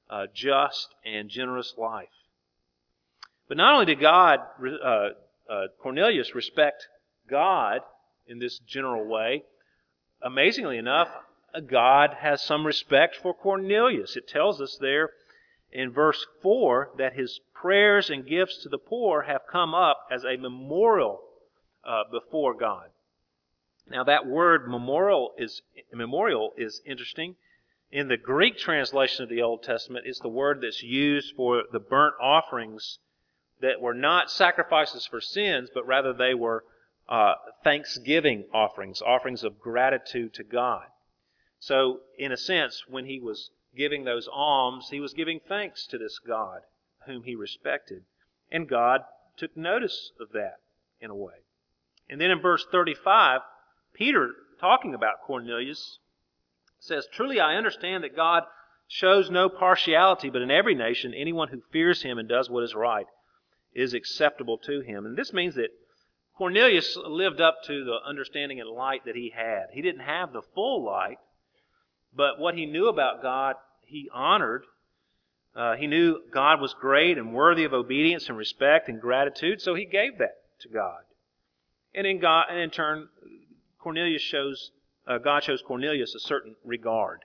uh, 0.08 0.26
just, 0.32 0.94
and 1.04 1.28
generous 1.28 1.74
life. 1.76 2.08
But 3.48 3.56
not 3.56 3.74
only 3.74 3.86
did 3.86 4.00
God 4.00 4.40
uh, 4.82 5.08
uh, 5.48 5.66
Cornelius 5.80 6.34
respect 6.34 6.88
God 7.28 7.80
in 8.26 8.38
this 8.38 8.58
general 8.60 9.06
way. 9.06 9.44
Amazingly 10.22 10.78
enough, 10.78 11.08
God 11.66 12.16
has 12.20 12.42
some 12.42 12.66
respect 12.66 13.16
for 13.16 13.34
Cornelius. 13.34 14.16
It 14.16 14.26
tells 14.26 14.60
us 14.60 14.76
there 14.80 15.10
in 15.70 15.92
verse 15.92 16.26
4 16.42 16.90
that 16.98 17.14
his 17.14 17.40
prayers 17.52 18.10
and 18.10 18.26
gifts 18.26 18.62
to 18.62 18.68
the 18.68 18.78
poor 18.78 19.22
have 19.22 19.42
come 19.50 19.74
up 19.74 20.06
as 20.10 20.24
a 20.24 20.36
memorial 20.36 21.20
uh, 21.84 22.02
before 22.10 22.54
God. 22.54 22.88
Now 23.88 24.04
that 24.04 24.26
word 24.26 24.68
memorial 24.68 25.32
is 25.36 25.60
memorial 25.92 26.52
is 26.56 26.80
interesting. 26.86 27.36
In 27.90 28.08
the 28.08 28.16
Greek 28.16 28.56
translation 28.56 29.22
of 29.22 29.28
the 29.28 29.42
Old 29.42 29.62
Testament, 29.62 30.06
it's 30.06 30.20
the 30.20 30.28
word 30.28 30.62
that's 30.62 30.82
used 30.82 31.34
for 31.36 31.64
the 31.70 31.78
burnt 31.78 32.14
offerings 32.20 32.98
that 33.64 33.80
were 33.80 33.94
not 33.94 34.30
sacrifices 34.30 35.06
for 35.06 35.22
sins, 35.22 35.70
but 35.72 35.86
rather 35.86 36.12
they 36.12 36.34
were 36.34 36.64
uh, 37.08 37.32
thanksgiving 37.64 38.44
offerings, 38.52 39.00
offerings 39.00 39.42
of 39.42 39.58
gratitude 39.58 40.34
to 40.34 40.44
God. 40.44 40.84
So, 41.60 42.00
in 42.18 42.30
a 42.30 42.36
sense, 42.36 42.84
when 42.88 43.06
he 43.06 43.18
was 43.18 43.50
giving 43.74 44.04
those 44.04 44.28
alms, 44.30 44.88
he 44.90 45.00
was 45.00 45.14
giving 45.14 45.40
thanks 45.48 45.86
to 45.86 45.96
this 45.96 46.18
God 46.18 46.60
whom 47.06 47.22
he 47.22 47.34
respected. 47.34 48.02
And 48.52 48.68
God 48.68 49.00
took 49.38 49.56
notice 49.56 50.12
of 50.20 50.32
that 50.32 50.56
in 51.00 51.08
a 51.08 51.14
way. 51.14 51.44
And 52.10 52.20
then 52.20 52.30
in 52.30 52.42
verse 52.42 52.66
35, 52.70 53.40
Peter, 53.94 54.30
talking 54.60 54.92
about 54.94 55.22
Cornelius, 55.26 56.00
says, 56.80 57.06
Truly 57.10 57.40
I 57.40 57.56
understand 57.56 58.04
that 58.04 58.14
God 58.14 58.42
shows 58.88 59.30
no 59.30 59.48
partiality, 59.48 60.28
but 60.28 60.42
in 60.42 60.50
every 60.50 60.74
nation, 60.74 61.14
anyone 61.14 61.48
who 61.48 61.62
fears 61.72 62.02
him 62.02 62.18
and 62.18 62.28
does 62.28 62.50
what 62.50 62.62
is 62.62 62.74
right 62.74 63.06
is 63.74 63.94
acceptable 63.94 64.58
to 64.58 64.80
him. 64.80 65.06
And 65.06 65.16
this 65.16 65.32
means 65.32 65.54
that 65.56 65.70
Cornelius 66.36 66.96
lived 66.96 67.40
up 67.40 67.62
to 67.66 67.84
the 67.84 67.98
understanding 68.06 68.60
and 68.60 68.68
light 68.68 69.04
that 69.04 69.16
he 69.16 69.32
had. 69.34 69.66
He 69.72 69.82
didn't 69.82 70.02
have 70.02 70.32
the 70.32 70.42
full 70.54 70.84
light, 70.84 71.18
but 72.14 72.38
what 72.38 72.54
he 72.54 72.66
knew 72.66 72.88
about 72.88 73.22
God, 73.22 73.56
he 73.86 74.08
honored. 74.12 74.64
Uh, 75.54 75.76
he 75.76 75.86
knew 75.86 76.20
God 76.32 76.60
was 76.60 76.74
great 76.80 77.18
and 77.18 77.32
worthy 77.32 77.64
of 77.64 77.72
obedience 77.72 78.28
and 78.28 78.36
respect 78.36 78.88
and 78.88 79.00
gratitude, 79.00 79.60
so 79.60 79.74
he 79.74 79.84
gave 79.84 80.18
that 80.18 80.36
to 80.60 80.68
God. 80.68 81.02
And 81.94 82.06
in 82.06 82.18
God, 82.18 82.46
and 82.50 82.58
in 82.58 82.70
turn, 82.70 83.08
Cornelius 83.78 84.22
shows 84.22 84.72
uh, 85.06 85.18
God 85.18 85.44
shows 85.44 85.62
Cornelius 85.62 86.14
a 86.14 86.20
certain 86.20 86.56
regard. 86.64 87.20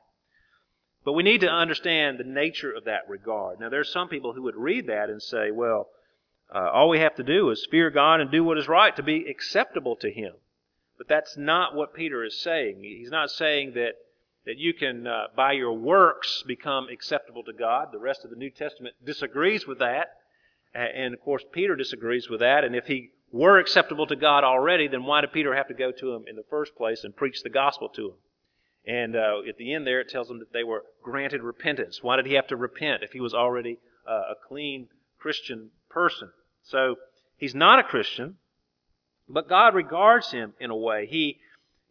But 1.06 1.14
we 1.14 1.24
need 1.24 1.42
to 1.42 1.50
understand 1.50 2.18
the 2.18 2.26
nature 2.26 2.72
of 2.72 2.86
that 2.86 3.08
regard. 3.08 3.60
Now, 3.60 3.70
there's 3.70 3.92
some 3.92 4.10
people 4.10 4.34
who 4.34 4.44
would 4.44 4.56
read 4.56 4.88
that 4.88 5.10
and 5.10 5.22
say, 5.22 5.52
well, 5.52 5.88
uh, 6.54 6.70
all 6.74 6.90
we 6.90 7.00
have 7.00 7.16
to 7.16 7.24
do 7.24 7.50
is 7.52 7.68
fear 7.70 7.90
God 7.90 8.22
and 8.22 8.32
do 8.32 8.44
what 8.44 8.58
is 8.58 8.68
right 8.68 8.96
to 8.96 9.04
be 9.04 9.28
acceptable 9.30 9.96
to 9.98 10.12
Him. 10.12 10.34
But 10.98 11.08
that's 11.08 11.38
not 11.38 11.76
what 11.76 11.94
Peter 11.94 12.24
is 12.24 12.40
saying. 12.42 12.82
He's 12.82 13.12
not 13.12 13.30
saying 13.30 13.74
that, 13.76 13.94
that 14.46 14.58
you 14.58 14.74
can, 14.74 15.08
uh, 15.08 15.28
by 15.36 15.54
your 15.54 15.74
works, 15.74 16.44
become 16.46 16.90
acceptable 16.90 17.44
to 17.44 17.54
God. 17.54 17.90
The 17.92 18.00
rest 18.00 18.26
of 18.26 18.32
the 18.32 18.36
New 18.36 18.50
Testament 18.50 18.96
disagrees 19.06 19.66
with 19.66 19.80
that. 19.80 20.18
And 20.74 21.14
of 21.14 21.22
course, 21.22 21.44
Peter 21.52 21.76
disagrees 21.76 22.30
with 22.30 22.42
that. 22.42 22.64
And 22.64 22.76
if 22.76 22.86
he 22.88 23.12
were 23.32 23.60
acceptable 23.60 24.08
to 24.08 24.16
God 24.16 24.44
already, 24.44 24.88
then 24.88 25.04
why 25.04 25.22
did 25.22 25.32
Peter 25.32 25.56
have 25.56 25.68
to 25.68 25.74
go 25.74 25.92
to 25.92 26.14
him 26.14 26.26
in 26.28 26.36
the 26.36 26.44
first 26.50 26.76
place 26.76 27.04
and 27.04 27.16
preach 27.16 27.44
the 27.44 27.50
gospel 27.50 27.90
to 27.90 28.08
him? 28.08 28.16
And 28.86 29.16
uh, 29.16 29.42
at 29.48 29.58
the 29.58 29.74
end 29.74 29.86
there, 29.86 30.02
it 30.02 30.10
tells 30.10 30.28
them 30.28 30.40
that 30.40 30.52
they 30.52 30.64
were 30.64 30.84
granted 31.04 31.44
repentance. 31.44 32.02
Why 32.02 32.16
did 32.16 32.26
he 32.26 32.34
have 32.34 32.48
to 32.48 32.56
repent 32.56 33.04
if 33.04 33.12
he 33.12 33.20
was 33.20 33.34
already 33.34 33.80
uh, 34.08 34.32
a 34.32 34.36
clean 34.48 34.88
Christian 35.20 35.70
person? 35.90 36.32
So 36.70 36.98
he's 37.38 37.56
not 37.56 37.80
a 37.80 37.84
Christian, 37.84 38.38
but 39.28 39.50
God 39.50 39.74
regards 39.74 40.32
him 40.32 40.54
in 40.60 40.70
a 40.70 40.76
way. 40.76 41.08
He 41.08 41.40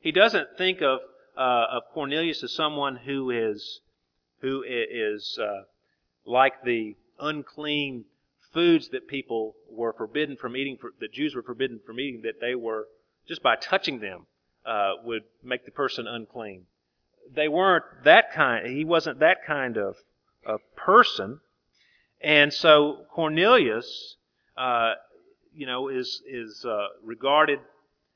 he 0.01 0.13
doesn't 0.13 0.57
think 0.57 0.81
of 0.83 1.01
uh, 1.37 1.67
of 1.71 1.83
Cornelius 1.93 2.45
as 2.45 2.53
someone 2.53 2.97
who 2.97 3.31
is 3.31 3.81
who 4.41 4.63
is 4.63 5.37
uh, 5.41 5.63
like 6.25 6.63
the 6.63 6.95
unclean 7.19 8.05
foods 8.53 8.89
that 8.91 9.09
people 9.09 9.57
were 9.69 9.93
forbidden 9.93 10.37
from 10.37 10.57
eating, 10.57 10.79
that 11.01 11.13
Jews 11.13 11.35
were 11.35 11.43
forbidden 11.43 11.81
from 11.85 11.99
eating, 11.99 12.23
that 12.23 12.41
they 12.41 12.55
were 12.55 12.87
just 13.27 13.43
by 13.43 13.57
touching 13.57 13.99
them 13.99 14.27
uh, 14.65 14.93
would 15.05 15.25
make 15.43 15.65
the 15.65 15.73
person 15.73 16.07
unclean. 16.07 16.67
They 17.35 17.49
weren't 17.49 17.85
that 18.05 18.33
kind. 18.33 18.67
He 18.67 18.85
wasn't 18.85 19.19
that 19.19 19.45
kind 19.45 19.77
of, 19.77 19.97
of 20.47 20.61
person, 20.77 21.41
and 22.21 22.53
so 22.53 23.07
Cornelius 23.11 24.17
uh, 24.59 24.95
you 25.55 25.67
know, 25.67 25.89
is 25.89 26.21
is 26.29 26.65
uh, 26.65 26.89
regarded 27.03 27.61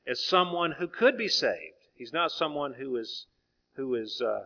as 0.05 0.23
someone 0.25 0.73
who 0.73 0.87
could 0.87 1.17
be 1.17 1.29
saved. 1.29 1.73
He's 1.95 2.13
not 2.13 2.31
someone 2.31 2.73
who 2.73 2.97
is 2.97 3.25
who 3.75 3.95
is 3.95 4.21
uh, 4.21 4.45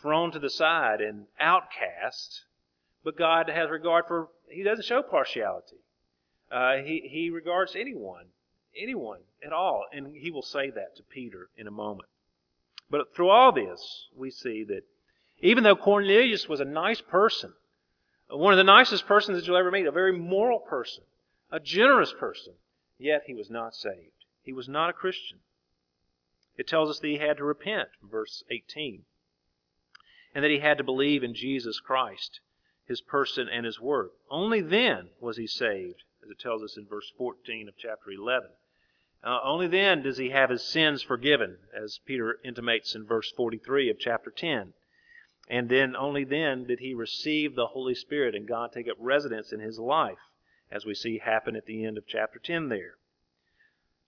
thrown 0.00 0.32
to 0.32 0.38
the 0.38 0.50
side 0.50 1.00
and 1.00 1.26
outcast. 1.38 2.42
But 3.04 3.16
God 3.16 3.48
has 3.48 3.70
regard 3.70 4.06
for. 4.08 4.28
He 4.48 4.62
doesn't 4.62 4.84
show 4.84 5.02
partiality. 5.02 5.76
Uh, 6.50 6.76
he 6.84 7.08
he 7.08 7.30
regards 7.30 7.76
anyone, 7.76 8.26
anyone 8.76 9.20
at 9.44 9.52
all, 9.52 9.84
and 9.92 10.16
he 10.16 10.30
will 10.30 10.42
say 10.42 10.70
that 10.70 10.96
to 10.96 11.02
Peter 11.04 11.48
in 11.56 11.66
a 11.66 11.70
moment. 11.72 12.08
But 12.90 13.14
through 13.14 13.30
all 13.30 13.52
this, 13.52 14.08
we 14.16 14.30
see 14.30 14.64
that 14.64 14.82
even 15.40 15.64
though 15.64 15.76
Cornelius 15.76 16.48
was 16.48 16.60
a 16.60 16.64
nice 16.64 17.00
person, 17.00 17.52
one 18.28 18.52
of 18.52 18.56
the 18.56 18.64
nicest 18.64 19.06
persons 19.06 19.38
that 19.38 19.46
you'll 19.46 19.56
ever 19.56 19.70
meet, 19.70 19.86
a 19.86 19.92
very 19.92 20.12
moral 20.12 20.58
person, 20.58 21.04
a 21.50 21.60
generous 21.60 22.12
person, 22.12 22.54
yet 22.98 23.22
he 23.26 23.34
was 23.34 23.50
not 23.50 23.74
saved. 23.74 24.24
He 24.42 24.52
was 24.52 24.68
not 24.68 24.90
a 24.90 24.92
Christian. 24.92 25.38
It 26.56 26.66
tells 26.66 26.90
us 26.90 26.98
that 27.00 27.08
he 27.08 27.18
had 27.18 27.36
to 27.36 27.44
repent, 27.44 27.88
verse 28.02 28.42
18, 28.50 29.04
and 30.34 30.44
that 30.44 30.50
he 30.50 30.58
had 30.58 30.78
to 30.78 30.84
believe 30.84 31.22
in 31.22 31.34
Jesus 31.34 31.80
Christ, 31.80 32.40
his 32.86 33.00
person 33.00 33.48
and 33.48 33.66
his 33.66 33.80
work. 33.80 34.12
Only 34.30 34.60
then 34.60 35.10
was 35.20 35.36
he 35.36 35.46
saved, 35.46 36.02
as 36.22 36.30
it 36.30 36.38
tells 36.38 36.62
us 36.62 36.76
in 36.76 36.86
verse 36.86 37.12
14 37.18 37.68
of 37.68 37.76
chapter 37.76 38.10
11. 38.10 38.50
Uh, 39.22 39.40
only 39.42 39.66
then 39.66 40.02
does 40.02 40.18
he 40.18 40.30
have 40.30 40.50
his 40.50 40.62
sins 40.62 41.02
forgiven, 41.02 41.58
as 41.74 41.98
Peter 42.04 42.38
intimates 42.44 42.94
in 42.94 43.04
verse 43.04 43.30
43 43.32 43.90
of 43.90 43.98
chapter 43.98 44.30
10. 44.30 44.72
And 45.48 45.68
then, 45.68 45.94
only 45.94 46.24
then, 46.24 46.64
did 46.64 46.80
he 46.80 46.94
receive 46.94 47.54
the 47.54 47.68
Holy 47.68 47.94
Spirit 47.94 48.34
and 48.34 48.48
God 48.48 48.72
take 48.72 48.88
up 48.88 48.96
residence 48.98 49.52
in 49.52 49.60
his 49.60 49.78
life. 49.78 50.18
as 50.70 50.84
we 50.84 50.94
see 50.94 51.18
happen 51.18 51.54
at 51.54 51.66
the 51.66 51.84
end 51.84 51.96
of 51.96 52.06
chapter 52.06 52.40
10 52.40 52.68
there. 52.68 52.96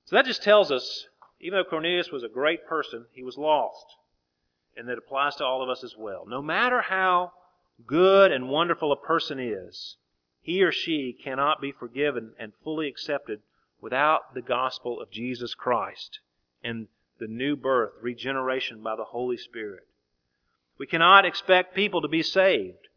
So 0.05 0.17
that 0.17 0.25
just 0.25 0.43
tells 0.43 0.73
us, 0.73 1.07
even 1.41 1.59
though 1.59 1.69
Cornelius 1.69 2.11
was 2.11 2.25
a 2.25 2.29
great 2.29 2.67
person, 2.67 3.07
he 3.13 3.23
was 3.23 3.39
lost. 3.39 3.87
And 4.77 4.89
that 4.89 4.99
applies 4.99 5.37
to 5.37 5.45
all 5.45 5.63
of 5.63 5.69
us 5.69 5.85
as 5.85 5.97
well. 5.97 6.25
No 6.27 6.43
matter 6.43 6.81
how 6.81 7.33
good 7.87 8.33
and 8.33 8.49
wonderful 8.49 8.91
a 8.91 8.97
person 8.97 9.39
is, 9.39 9.97
he 10.41 10.63
or 10.63 10.73
she 10.73 11.13
cannot 11.13 11.61
be 11.61 11.73
forgiven 11.73 12.35
and 12.39 12.53
fully 12.65 12.89
accepted 12.89 13.41
without 13.81 14.35
the 14.35 14.43
gospel 14.43 15.01
of 15.01 15.11
Jesus 15.11 15.55
Christ 15.55 16.21
and 16.63 16.89
the 17.19 17.27
new 17.29 17.55
birth, 17.55 17.93
regeneration 18.01 18.83
by 18.83 18.97
the 18.97 19.05
Holy 19.05 19.37
Spirit. 19.37 19.87
We 20.79 20.87
cannot 20.87 21.25
expect 21.25 21.75
people 21.75 22.03
to 22.03 22.09
be 22.09 22.23
saved 22.23 22.89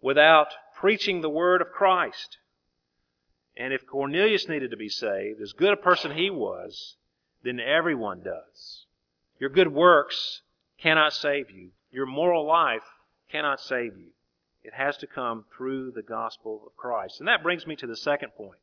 without 0.00 0.48
preaching 0.74 1.20
the 1.20 1.28
word 1.28 1.60
of 1.60 1.70
Christ. 1.70 2.38
And 3.56 3.72
if 3.72 3.86
Cornelius 3.86 4.48
needed 4.48 4.70
to 4.70 4.76
be 4.76 4.88
saved, 4.88 5.40
as 5.40 5.52
good 5.52 5.72
a 5.72 5.76
person 5.76 6.12
he 6.12 6.30
was, 6.30 6.96
then 7.42 7.60
everyone 7.60 8.22
does. 8.22 8.86
Your 9.38 9.50
good 9.50 9.72
works 9.72 10.42
cannot 10.78 11.12
save 11.12 11.50
you. 11.50 11.70
Your 11.90 12.06
moral 12.06 12.46
life 12.46 12.84
cannot 13.30 13.60
save 13.60 13.96
you. 13.96 14.10
It 14.62 14.74
has 14.74 14.96
to 14.98 15.06
come 15.06 15.44
through 15.56 15.92
the 15.92 16.02
gospel 16.02 16.62
of 16.66 16.76
Christ. 16.76 17.20
And 17.20 17.28
that 17.28 17.42
brings 17.42 17.66
me 17.66 17.76
to 17.76 17.86
the 17.86 17.96
second 17.96 18.30
point. 18.36 18.58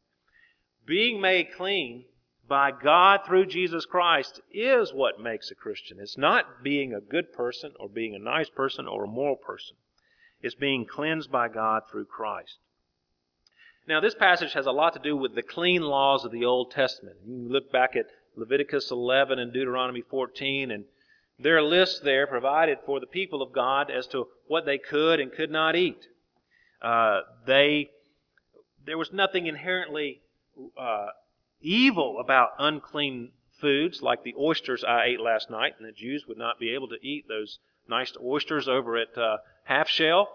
Being 0.86 1.20
made 1.20 1.54
clean 1.56 2.06
by 2.48 2.72
God 2.72 3.22
through 3.26 3.48
Jesus 3.48 3.86
Christ 3.86 4.42
is 4.52 4.94
what 4.94 5.20
makes 5.20 5.50
a 5.52 5.56
Christian. 5.56 5.98
It's 6.00 6.18
not 6.18 6.64
being 6.64 6.94
a 6.94 7.02
good 7.02 7.34
person 7.34 7.74
or 7.80 7.90
being 7.90 8.14
a 8.16 8.20
nice 8.20 8.50
person 8.50 8.88
or 8.88 9.04
a 9.04 9.08
moral 9.08 9.36
person. 9.36 9.78
It's 10.42 10.56
being 10.56 10.86
cleansed 10.86 11.32
by 11.32 11.48
God 11.50 11.84
through 11.90 12.06
Christ. 12.06 12.58
Now, 13.88 14.00
this 14.00 14.16
passage 14.16 14.54
has 14.54 14.66
a 14.66 14.72
lot 14.72 14.94
to 14.94 15.00
do 15.00 15.16
with 15.16 15.36
the 15.36 15.44
clean 15.44 15.82
laws 15.82 16.26
of 16.26 16.32
the 16.32 16.46
Old 16.46 16.72
Testament. 16.72 17.18
You 17.26 17.36
can 17.36 17.50
look 17.50 17.72
back 17.72 17.96
at 17.96 18.08
Leviticus 18.36 18.92
11 18.92 19.40
and 19.40 19.54
Deuteronomy 19.54 20.02
14, 20.02 20.72
and 20.72 20.86
there 21.40 21.58
are 21.58 21.62
lists 21.62 22.00
there 22.00 22.26
provided 22.28 22.80
for 22.86 23.00
the 23.00 23.08
people 23.08 23.42
of 23.42 23.54
God 23.54 23.92
as 23.92 24.08
to 24.08 24.28
what 24.48 24.66
they 24.66 24.78
could 24.78 25.20
and 25.20 25.32
could 25.32 25.52
not 25.52 25.76
eat. 25.76 26.08
Uh, 26.82 27.22
they, 27.46 27.90
there 28.86 28.98
was 28.98 29.12
nothing 29.12 29.48
inherently 29.48 30.22
uh, 30.78 31.08
evil 31.66 32.20
about 32.20 32.50
unclean 32.60 33.32
foods 33.60 34.02
like 34.02 34.24
the 34.24 34.36
oysters 34.40 34.84
I 34.84 35.06
ate 35.06 35.20
last 35.20 35.50
night, 35.50 35.74
and 35.80 35.88
the 35.88 35.92
Jews 35.92 36.26
would 36.28 36.38
not 36.38 36.60
be 36.60 36.74
able 36.74 36.88
to 36.90 36.98
eat 37.02 37.26
those 37.28 37.60
nice 37.90 38.14
oysters 38.24 38.68
over 38.68 38.98
at 38.98 39.18
uh, 39.18 39.38
Half 39.64 39.90
Shell, 39.90 40.30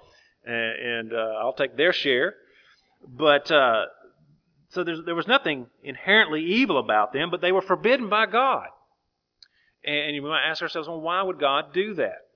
and, 0.45 0.55
and 0.55 1.13
uh, 1.13 1.39
I'll 1.41 1.53
take 1.53 1.77
their 1.77 1.93
share. 1.93 2.35
But 3.07 3.51
uh, 3.51 3.87
so 4.71 4.85
there 4.85 5.15
was 5.15 5.27
nothing 5.27 5.67
inherently 5.83 6.45
evil 6.45 6.79
about 6.79 7.13
them, 7.13 7.31
but 7.31 7.41
they 7.41 7.53
were 7.53 7.63
forbidden 7.63 8.09
by 8.09 8.27
God. 8.27 8.69
And 9.85 10.15
you 10.15 10.23
might 10.23 10.47
ask 10.47 10.63
ourselves, 10.63 10.89
well, 10.89 11.01
why 11.01 11.23
would 11.23 11.41
God 11.41 11.73
do 11.73 11.95
that? 11.95 12.27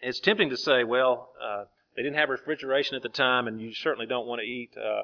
It's 0.00 0.20
tempting 0.20 0.50
to 0.50 0.56
say, 0.56 0.84
well, 0.84 1.30
uh, 1.42 1.64
they 1.94 2.02
didn't 2.02 2.16
have 2.16 2.28
refrigeration 2.28 2.96
at 2.96 3.02
the 3.02 3.08
time, 3.08 3.46
and 3.48 3.60
you 3.60 3.74
certainly 3.74 4.06
don't 4.06 4.26
want 4.26 4.40
to 4.40 4.46
eat 4.46 4.70
uh, 4.76 5.02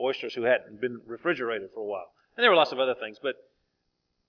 oysters 0.00 0.34
who 0.34 0.42
hadn't 0.42 0.80
been 0.80 1.00
refrigerated 1.06 1.70
for 1.74 1.80
a 1.80 1.86
while. 1.86 2.12
And 2.36 2.42
there 2.42 2.50
were 2.50 2.56
lots 2.56 2.72
of 2.72 2.80
other 2.80 2.94
things, 2.94 3.18
but 3.22 3.36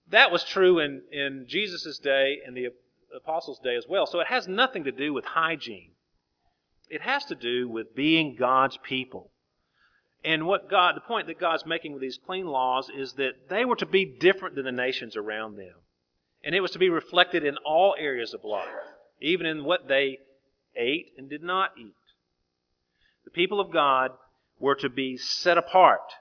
that 0.09 0.31
was 0.31 0.43
true 0.43 0.79
in, 0.79 1.01
in 1.11 1.45
Jesus' 1.47 1.99
day 1.99 2.39
and 2.45 2.55
the 2.55 2.69
apostles' 3.15 3.59
day 3.59 3.75
as 3.75 3.85
well. 3.87 4.05
So 4.05 4.19
it 4.19 4.27
has 4.27 4.47
nothing 4.47 4.85
to 4.85 4.91
do 4.91 5.13
with 5.13 5.25
hygiene. 5.25 5.91
It 6.89 7.01
has 7.01 7.25
to 7.25 7.35
do 7.35 7.67
with 7.67 7.95
being 7.95 8.35
God's 8.35 8.77
people. 8.77 9.31
And 10.23 10.47
what 10.47 10.69
God, 10.69 10.95
the 10.95 11.01
point 11.01 11.27
that 11.27 11.39
God's 11.39 11.65
making 11.65 11.93
with 11.93 12.01
these 12.01 12.19
clean 12.25 12.47
laws 12.47 12.89
is 12.95 13.13
that 13.13 13.49
they 13.49 13.65
were 13.65 13.75
to 13.77 13.85
be 13.85 14.05
different 14.05 14.55
than 14.55 14.65
the 14.65 14.71
nations 14.71 15.15
around 15.15 15.57
them. 15.57 15.73
And 16.43 16.55
it 16.55 16.61
was 16.61 16.71
to 16.71 16.79
be 16.79 16.89
reflected 16.89 17.43
in 17.43 17.57
all 17.65 17.95
areas 17.97 18.33
of 18.33 18.43
life, 18.43 18.67
even 19.21 19.45
in 19.45 19.63
what 19.63 19.87
they 19.87 20.19
ate 20.75 21.11
and 21.17 21.29
did 21.29 21.43
not 21.43 21.71
eat. 21.77 21.93
The 23.25 23.31
people 23.31 23.59
of 23.59 23.71
God 23.71 24.11
were 24.59 24.75
to 24.75 24.89
be 24.89 25.17
set 25.17 25.57
apart, 25.57 26.13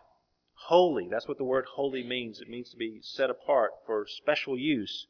holy. 0.67 1.09
That's 1.09 1.29
what 1.29 1.39
the 1.39 1.45
word 1.45 1.67
holy 1.75 2.03
means. 2.03 2.41
It 2.41 2.49
means 2.49 2.71
to 2.71 2.77
be 2.77 2.99
set 3.03 3.31
apart 3.31 3.71
for 3.87 4.07
special 4.09 4.59
use. 4.59 5.07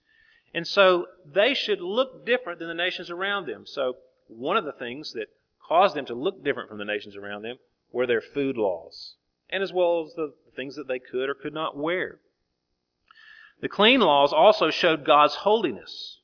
And 0.55 0.67
so 0.67 1.07
they 1.25 1.55
should 1.55 1.81
look 1.81 2.25
different 2.25 2.59
than 2.59 2.69
the 2.69 2.75
nations 2.75 3.11
around 3.11 3.47
them. 3.47 3.65
So 3.67 3.97
one 4.29 4.57
of 4.57 4.65
the 4.65 4.73
things 4.73 5.13
that 5.13 5.29
caused 5.67 5.95
them 5.95 6.07
to 6.07 6.15
look 6.15 6.45
different 6.45 6.69
from 6.69 6.79
the 6.79 6.85
nations 6.85 7.17
around 7.17 7.43
them 7.43 7.59
were 7.93 8.07
their 8.07 8.21
food 8.21 8.57
laws, 8.57 9.15
and 9.49 9.63
as 9.63 9.73
well 9.73 10.05
as 10.07 10.15
the 10.15 10.35
things 10.55 10.77
that 10.77 10.89
they 10.89 10.99
could 10.99 11.29
or 11.29 11.35
could 11.35 11.55
not 11.55 11.77
wear. 11.77 12.21
The 13.61 13.69
clean 13.69 14.01
laws 14.01 14.33
also 14.33 14.71
showed 14.71 15.05
God's 15.05 15.37
holiness, 15.37 16.21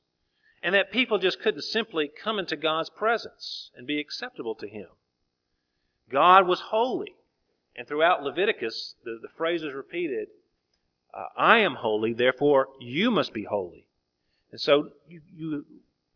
and 0.61 0.75
that 0.75 0.91
people 0.91 1.17
just 1.17 1.41
couldn't 1.41 1.63
simply 1.63 2.07
come 2.07 2.39
into 2.39 2.55
God's 2.55 2.89
presence 2.89 3.71
and 3.75 3.87
be 3.87 3.99
acceptable 3.99 4.55
to 4.55 4.67
Him. 4.67 4.87
God 6.09 6.47
was 6.47 6.59
holy. 6.59 7.15
And 7.75 7.87
throughout 7.87 8.23
Leviticus, 8.23 8.95
the, 9.03 9.19
the 9.21 9.29
phrase 9.29 9.63
is 9.63 9.73
repeated 9.73 10.27
uh, 11.13 11.25
I 11.37 11.59
am 11.59 11.75
holy, 11.75 12.13
therefore 12.13 12.69
you 12.79 13.11
must 13.11 13.33
be 13.33 13.43
holy. 13.43 13.85
And 14.51 14.59
so 14.59 14.89
you, 15.07 15.21
you, 15.35 15.65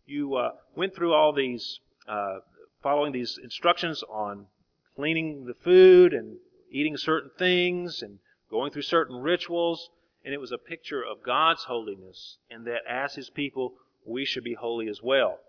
you 0.06 0.36
uh, 0.36 0.52
went 0.76 0.96
through 0.96 1.14
all 1.14 1.34
these, 1.34 1.80
uh, 2.08 2.40
following 2.82 3.12
these 3.12 3.38
instructions 3.44 4.04
on 4.10 4.48
cleaning 4.96 5.46
the 5.46 5.54
food 5.54 6.14
and 6.14 6.38
eating 6.72 6.98
certain 6.98 7.32
things 7.38 8.02
and 8.02 8.20
going 8.50 8.72
through 8.72 8.82
certain 8.82 9.18
rituals. 9.18 9.90
And 10.26 10.34
it 10.34 10.42
was 10.42 10.52
a 10.52 10.58
picture 10.58 11.04
of 11.04 11.24
God's 11.24 11.64
holiness, 11.64 12.38
and 12.50 12.66
that 12.66 12.82
as 12.90 13.14
His 13.16 13.30
people, 13.30 13.76
we 14.06 14.26
should 14.26 14.44
be 14.44 14.56
holy 14.56 14.90
as 14.90 15.02
well. 15.02 15.40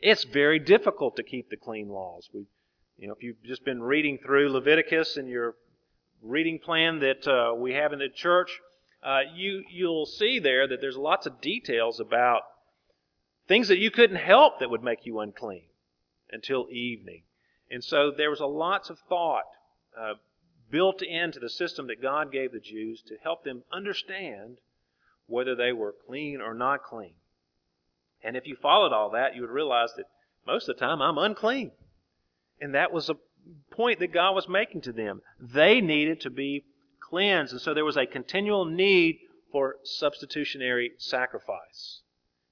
It's 0.00 0.24
very 0.24 0.58
difficult 0.58 1.16
to 1.16 1.22
keep 1.22 1.50
the 1.50 1.56
clean 1.56 1.88
laws. 1.88 2.28
We 2.32 2.46
you 2.98 3.08
know, 3.08 3.14
if 3.14 3.22
you've 3.22 3.42
just 3.42 3.64
been 3.64 3.82
reading 3.82 4.18
through 4.18 4.50
Leviticus 4.50 5.16
in 5.16 5.26
your 5.26 5.54
reading 6.22 6.58
plan 6.58 7.00
that 7.00 7.26
uh, 7.26 7.54
we 7.54 7.72
have 7.72 7.92
in 7.92 7.98
the 7.98 8.08
church, 8.08 8.60
uh, 9.02 9.20
you 9.34 9.64
you'll 9.70 10.06
see 10.06 10.38
there 10.38 10.66
that 10.66 10.80
there's 10.80 10.96
lots 10.96 11.26
of 11.26 11.40
details 11.40 12.00
about 12.00 12.42
things 13.46 13.68
that 13.68 13.78
you 13.78 13.90
couldn't 13.90 14.16
help 14.16 14.60
that 14.60 14.70
would 14.70 14.82
make 14.82 15.04
you 15.04 15.20
unclean 15.20 15.66
until 16.30 16.66
evening. 16.70 17.22
And 17.70 17.82
so 17.82 18.10
there 18.16 18.30
was 18.30 18.40
a 18.40 18.46
lots 18.46 18.90
of 18.90 18.98
thought 19.08 19.44
uh, 19.98 20.14
built 20.70 21.02
into 21.02 21.40
the 21.40 21.50
system 21.50 21.88
that 21.88 22.00
God 22.00 22.32
gave 22.32 22.52
the 22.52 22.60
Jews 22.60 23.02
to 23.08 23.16
help 23.22 23.44
them 23.44 23.64
understand 23.72 24.58
whether 25.26 25.54
they 25.54 25.72
were 25.72 25.94
clean 26.06 26.40
or 26.40 26.54
not 26.54 26.82
clean. 26.84 27.14
And 28.22 28.36
if 28.36 28.46
you 28.46 28.56
followed 28.56 28.92
all 28.92 29.10
that, 29.10 29.34
you 29.34 29.42
would 29.42 29.50
realize 29.50 29.90
that 29.96 30.06
most 30.46 30.68
of 30.68 30.76
the 30.76 30.80
time 30.80 31.02
I'm 31.02 31.18
unclean. 31.18 31.72
And 32.64 32.74
that 32.74 32.94
was 32.94 33.10
a 33.10 33.16
point 33.70 33.98
that 33.98 34.14
God 34.14 34.34
was 34.34 34.48
making 34.48 34.80
to 34.82 34.92
them. 34.92 35.20
They 35.38 35.82
needed 35.82 36.22
to 36.22 36.30
be 36.30 36.64
cleansed. 36.98 37.52
And 37.52 37.60
so 37.60 37.74
there 37.74 37.84
was 37.84 37.98
a 37.98 38.06
continual 38.06 38.64
need 38.64 39.18
for 39.52 39.76
substitutionary 39.82 40.92
sacrifice. 40.96 42.00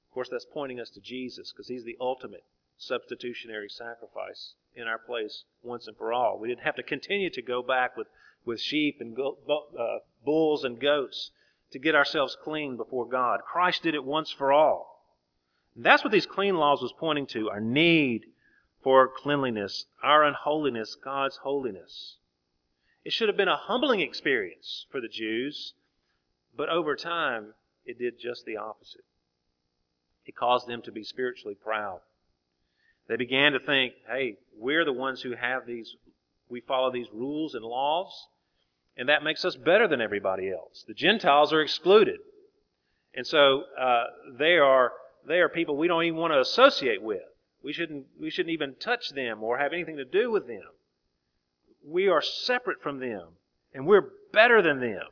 Of 0.07 0.13
course, 0.13 0.29
that's 0.29 0.45
pointing 0.53 0.79
us 0.79 0.91
to 0.91 1.01
Jesus 1.01 1.51
because 1.51 1.69
he's 1.69 1.85
the 1.85 1.97
ultimate 1.99 2.45
substitutionary 2.77 3.71
sacrifice 3.71 4.53
in 4.75 4.87
our 4.87 4.99
place 4.99 5.45
once 5.63 5.87
and 5.87 5.97
for 5.97 6.13
all. 6.13 6.39
We 6.39 6.49
didn't 6.49 6.65
have 6.65 6.77
to 6.77 6.83
continue 6.83 7.31
to 7.31 7.41
go 7.41 7.63
back 7.63 7.97
with, 7.97 8.09
with 8.45 8.61
sheep 8.61 8.99
and 9.01 9.17
go, 9.17 9.39
uh, 9.49 10.01
bulls 10.27 10.63
and 10.63 10.79
goats 10.79 11.31
to 11.71 11.79
get 11.79 11.95
ourselves 11.95 12.37
clean 12.45 12.77
before 12.77 13.09
God. 13.09 13.41
Christ 13.51 13.83
did 13.83 13.95
it 13.95 14.05
once 14.05 14.31
for 14.31 14.53
all. 14.53 15.07
And 15.75 15.83
that's 15.83 16.05
what 16.05 16.13
these 16.13 16.27
clean 16.27 16.57
laws 16.57 16.83
was 16.83 16.93
pointing 17.01 17.29
to, 17.29 17.49
our 17.49 17.61
need 17.63 18.27
for 18.83 19.09
cleanliness, 19.09 19.87
our 20.03 20.25
unholiness, 20.25 20.95
God's 20.95 21.37
holiness. 21.39 22.17
It 23.05 23.13
should 23.13 23.29
have 23.29 23.37
been 23.37 23.49
a 23.49 23.57
humbling 23.57 24.01
experience 24.01 24.87
for 24.91 25.01
the 25.01 25.09
Jews, 25.09 25.75
but 26.57 26.69
over 26.69 26.95
time, 26.97 27.55
it 27.85 27.99
did 27.99 28.19
just 28.19 28.45
the 28.45 28.57
opposite. 28.57 29.05
It 30.25 30.37
caused 30.37 30.69
them 30.69 30.83
to 30.83 30.93
be 30.93 31.03
spiritually 31.03 31.57
proud. 31.57 32.01
They 33.09 33.17
began 33.17 33.53
to 33.53 33.59
think, 33.59 33.95
hey, 34.09 34.37
we're 34.57 34.85
the 34.85 34.93
ones 34.93 35.21
who 35.23 35.35
have 35.35 35.67
these, 35.67 35.97
we 36.49 36.61
follow 36.61 36.93
these 36.93 37.09
rules 37.13 37.55
and 37.55 37.65
laws, 37.65 38.29
and 38.97 39.09
that 39.09 39.25
makes 39.25 39.45
us 39.45 39.57
better 39.57 39.89
than 39.89 40.01
everybody 40.01 40.51
else. 40.51 40.85
The 40.87 40.95
Gentiles 40.95 41.53
are 41.53 41.63
excluded. 41.63 42.21
And 43.15 43.27
so 43.27 43.65
uh, 43.79 44.05
they 44.39 44.59
are 44.59 44.93
they 45.27 45.41
are 45.41 45.49
people 45.49 45.77
we 45.77 45.87
don't 45.89 46.05
even 46.05 46.19
want 46.19 46.33
to 46.33 46.41
associate 46.41 47.03
with. 47.03 47.23
We 47.63 47.73
shouldn't, 47.73 48.07
we 48.21 48.31
shouldn't 48.31 48.53
even 48.53 48.75
touch 48.75 49.11
them 49.11 49.43
or 49.43 49.59
have 49.59 49.73
anything 49.73 49.97
to 49.97 50.05
do 50.05 50.31
with 50.31 50.47
them. 50.47 50.69
We 51.85 52.09
are 52.09 52.23
separate 52.23 52.83
from 52.83 52.99
them, 52.99 53.29
and 53.73 53.87
we're 53.87 54.11
better 54.33 54.63
than 54.63 54.81
them. 54.81 55.07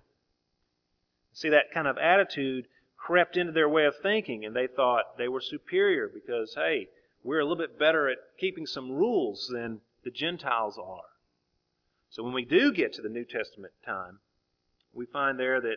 See, 1.33 1.49
that 1.51 1.73
kind 1.73 1.87
of 1.87 1.99
attitude 1.99 2.67
crept 2.97 3.37
into 3.37 3.53
their 3.53 3.69
way 3.69 3.87
of 3.87 3.95
thinking, 4.03 4.45
and 4.45 4.55
they 4.55 4.67
thought 4.67 5.17
they 5.17 5.29
were 5.29 5.41
superior 5.41 6.09
because, 6.13 6.55
hey, 6.55 6.89
we're 7.23 7.41
a 7.41 7.45
little 7.45 7.57
bit 7.57 7.79
better 7.79 8.09
at 8.09 8.19
keeping 8.39 8.67
some 8.67 8.91
rules 8.91 9.49
than 9.53 9.81
the 10.05 10.11
Gentiles 10.11 10.79
are. 10.79 11.03
So 12.11 12.23
when 12.23 12.33
we 12.33 12.45
do 12.45 12.73
get 12.73 12.93
to 12.95 13.03
the 13.03 13.09
New 13.09 13.25
Testament 13.25 13.73
time, 13.85 14.19
we 14.93 15.07
find 15.07 15.39
there 15.39 15.61
that 15.61 15.77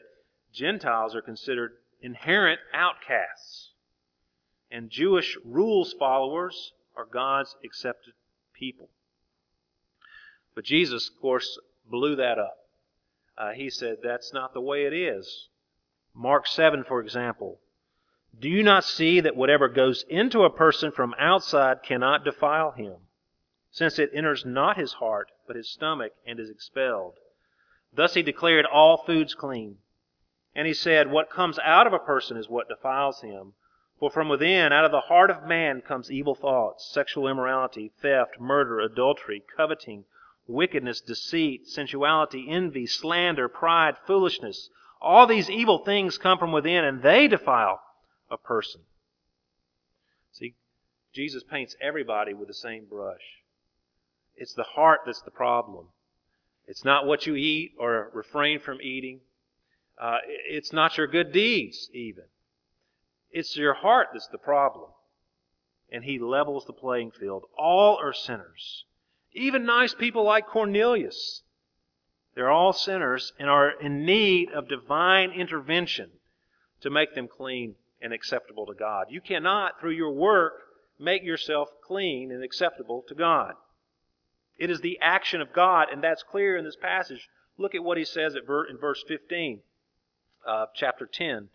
Gentiles 0.51 1.15
are 1.15 1.21
considered 1.21 1.73
inherent 2.01 2.59
outcasts, 2.73 3.72
and 4.73 4.89
Jewish 4.89 5.38
rules 5.45 5.93
followers 5.93 6.73
are 6.97 7.05
God's 7.05 7.55
accepted 7.63 8.15
people. 8.53 8.89
But 10.55 10.65
Jesus, 10.65 11.09
of 11.09 11.21
course, 11.21 11.59
blew 11.86 12.15
that 12.15 12.39
up. 12.39 12.57
Uh, 13.38 13.51
he 13.51 13.69
said 13.69 13.97
that's 14.01 14.33
not 14.33 14.53
the 14.53 14.62
way 14.62 14.86
it 14.86 14.93
is. 14.93 15.47
Mark 16.15 16.47
7, 16.47 16.83
for 16.83 16.99
example. 17.01 17.59
Do 18.38 18.49
you 18.49 18.63
not 18.63 18.83
see 18.83 19.19
that 19.19 19.36
whatever 19.36 19.69
goes 19.69 20.05
into 20.09 20.43
a 20.43 20.49
person 20.49 20.91
from 20.91 21.13
outside 21.19 21.83
cannot 21.83 22.25
defile 22.25 22.71
him, 22.71 22.95
since 23.69 23.99
it 23.99 24.09
enters 24.12 24.43
not 24.43 24.77
his 24.77 24.93
heart, 24.93 25.29
but 25.45 25.55
his 25.55 25.69
stomach, 25.69 26.13
and 26.25 26.39
is 26.39 26.49
expelled? 26.49 27.13
Thus 27.93 28.15
he 28.15 28.23
declared 28.23 28.65
all 28.65 28.97
foods 28.97 29.36
clean. 29.36 29.77
And 30.55 30.65
he 30.65 30.73
said, 30.73 31.12
What 31.12 31.29
comes 31.29 31.59
out 31.59 31.86
of 31.86 31.93
a 31.93 31.99
person 31.99 32.38
is 32.38 32.49
what 32.49 32.69
defiles 32.69 33.21
him. 33.21 33.53
For 34.03 34.09
from 34.09 34.27
within, 34.27 34.73
out 34.73 34.83
of 34.83 34.91
the 34.91 34.99
heart 34.99 35.31
of 35.31 35.47
man, 35.47 35.79
comes 35.79 36.11
evil 36.11 36.35
thoughts, 36.35 36.85
sexual 36.91 37.25
immorality, 37.25 37.93
theft, 38.01 38.37
murder, 38.37 38.81
adultery, 38.81 39.41
coveting, 39.55 40.03
wickedness, 40.45 40.99
deceit, 40.99 41.69
sensuality, 41.69 42.49
envy, 42.49 42.85
slander, 42.85 43.47
pride, 43.47 43.95
foolishness. 44.05 44.69
All 44.99 45.25
these 45.25 45.49
evil 45.49 45.85
things 45.85 46.17
come 46.17 46.37
from 46.37 46.51
within, 46.51 46.83
and 46.83 47.01
they 47.01 47.29
defile 47.29 47.79
a 48.29 48.35
person. 48.35 48.81
See, 50.33 50.55
Jesus 51.13 51.41
paints 51.41 51.77
everybody 51.79 52.33
with 52.33 52.49
the 52.49 52.53
same 52.53 52.83
brush. 52.83 53.23
It's 54.35 54.53
the 54.53 54.63
heart 54.63 55.03
that's 55.05 55.21
the 55.21 55.31
problem. 55.31 55.87
It's 56.67 56.83
not 56.83 57.05
what 57.07 57.25
you 57.25 57.37
eat 57.37 57.71
or 57.77 58.11
refrain 58.13 58.59
from 58.59 58.81
eating. 58.81 59.21
Uh, 59.97 60.17
it's 60.27 60.73
not 60.73 60.97
your 60.97 61.07
good 61.07 61.31
deeds, 61.31 61.89
even. 61.93 62.25
It's 63.34 63.58
your 63.58 63.74
heart 63.74 64.10
that's 64.13 64.28
the 64.28 64.38
problem. 64.38 64.89
And 65.91 66.04
he 66.04 66.19
levels 66.19 66.65
the 66.65 66.74
playing 66.74 67.12
field. 67.12 67.43
All 67.58 67.98
are 67.98 68.13
sinners. 68.13 68.86
Even 69.34 69.65
nice 69.65 69.93
people 69.93 70.24
like 70.24 70.48
Cornelius. 70.48 71.41
They're 72.36 72.52
all 72.52 72.74
sinners 72.74 73.34
and 73.39 73.50
are 73.50 73.72
in 73.72 74.06
need 74.06 74.52
of 74.52 74.69
divine 74.69 75.32
intervention 75.32 76.10
to 76.82 76.89
make 76.89 77.15
them 77.15 77.28
clean 77.28 77.76
and 78.02 78.13
acceptable 78.13 78.65
to 78.67 78.74
God. 78.74 79.08
You 79.10 79.22
cannot, 79.22 79.80
through 79.80 79.91
your 79.91 80.12
work, 80.12 80.54
make 81.00 81.24
yourself 81.24 81.69
clean 81.86 82.32
and 82.32 82.43
acceptable 82.43 83.04
to 83.08 83.15
God. 83.15 83.54
It 84.58 84.69
is 84.69 84.82
the 84.82 85.00
action 85.02 85.41
of 85.41 85.54
God, 85.54 85.88
and 85.91 86.04
that's 86.04 86.24
clear 86.24 86.58
in 86.58 86.65
this 86.65 86.76
passage. 86.76 87.28
Look 87.58 87.74
at 87.74 87.84
what 87.84 87.98
he 87.98 88.06
says 88.06 88.36
in 88.36 88.78
verse 88.78 89.04
15 89.08 89.62
of 90.46 90.69
chapter 90.76 91.08
10. 91.12 91.50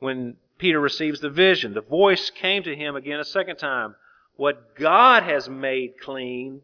When 0.00 0.36
Peter 0.58 0.80
receives 0.80 1.20
the 1.20 1.30
vision, 1.30 1.74
the 1.74 1.80
voice 1.80 2.30
came 2.30 2.62
to 2.64 2.74
him 2.74 2.96
again 2.96 3.20
a 3.20 3.24
second 3.24 3.56
time. 3.56 3.94
What 4.36 4.74
God 4.74 5.22
has 5.22 5.48
made 5.48 6.00
clean, 6.00 6.62